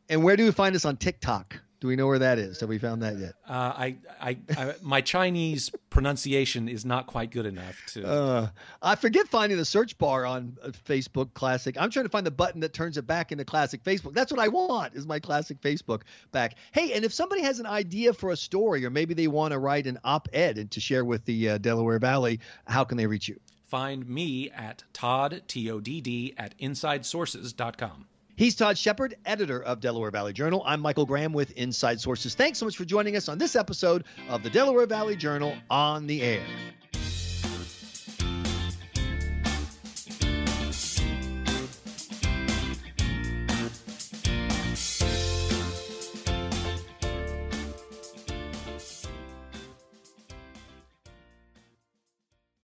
And 0.08 0.24
where 0.24 0.38
do 0.38 0.46
we 0.46 0.52
find 0.52 0.76
us 0.76 0.86
on 0.86 0.98
TikTok? 0.98 1.60
Do 1.84 1.89
we 1.89 1.98
know 1.98 2.08
where 2.08 2.19
that 2.19 2.39
is? 2.39 2.62
Have 2.62 2.69
we 2.69 2.78
found 2.78 3.02
that 3.02 3.17
yet? 3.17 3.34
Uh, 3.46 3.52
I, 3.52 3.98
I, 4.22 4.38
I, 4.58 4.76
my 4.82 5.02
Chinese 5.02 5.69
pronunciation 5.89 6.69
is 6.69 6.86
not 6.86 7.08
quite 7.08 7.30
good 7.30 7.46
enough 7.46 7.76
to. 7.88 8.08
Uh, 8.08 8.48
I 8.82 8.96
forget 8.96 9.28
finding 9.28 9.58
the 9.58 9.65
search 9.65 9.98
bar 9.98 10.26
on 10.26 10.56
uh, 10.63 10.69
Facebook 10.69 11.34
Classic. 11.34 11.76
I'm 11.78 11.89
trying 11.89 12.06
to 12.06 12.10
find 12.10 12.26
the 12.26 12.32
button 12.32 12.62
that 12.62 12.72
turns 12.72 12.96
it 12.96 13.06
back 13.06 13.34
into 13.34 13.43
Classic 13.43 13.84
Facebook. 13.84 14.13
That's 14.13 14.32
what 14.32 14.39
I 14.39 14.48
want. 14.48 14.96
Is 14.96 15.06
my 15.06 15.19
Classic 15.19 15.60
Facebook 15.60 16.04
back? 16.32 16.56
Hey, 16.72 16.93
and 16.93 17.04
if 17.04 17.12
somebody 17.12 17.41
has 17.41 17.60
an 17.60 17.65
idea 17.65 18.13
for 18.13 18.32
a 18.32 18.38
story, 18.38 18.86
or 18.86 18.89
maybe 18.89 19.13
they 19.13 19.28
want 19.28 19.52
to 19.52 19.60
write 19.60 19.86
an 19.86 20.00
op-ed 20.06 20.58
and 20.58 20.72
to 20.72 20.80
share 20.80 21.04
with 21.04 21.26
the 21.26 21.50
uh, 21.50 21.58
Delaware 21.58 22.00
Valley, 22.00 22.39
how 22.65 22.86
can 22.86 22.98
they 22.98 23.08
reach 23.08 23.28
you? 23.28 23.38
Find 23.65 24.08
me 24.08 24.50
at 24.52 24.86
Todd 24.93 25.41
T 25.50 25.69
O 25.69 25.82
D 25.82 26.00
D 26.00 26.34
at 26.38 26.58
InsideSources.com. 26.60 28.06
He's 28.36 28.56
Todd 28.56 28.80
Shepard, 28.80 29.15
editor 29.26 29.62
of 29.62 29.80
Delaware 29.80 30.10
Valley 30.10 30.34
Journal. 30.34 30.63
I'm 30.65 30.82
Michael 30.82 31.06
Graham 31.06 31.34
with 31.34 31.52
Inside 31.52 32.02
Sources. 32.02 32.34
Thanks 32.34 32.58
so 32.58 32.65
much 32.65 32.76
for 32.76 32.84
joining 32.84 33.15
us 33.15 33.30
on 33.30 33.38
this 33.38 33.56
episode 33.56 34.06
of 34.28 34.41
the 34.41 34.50
Delaware 34.50 34.88
Valley 34.88 35.15
Journal 35.15 35.54
on 35.69 36.08
the 36.08 36.24
Air. 36.24 36.43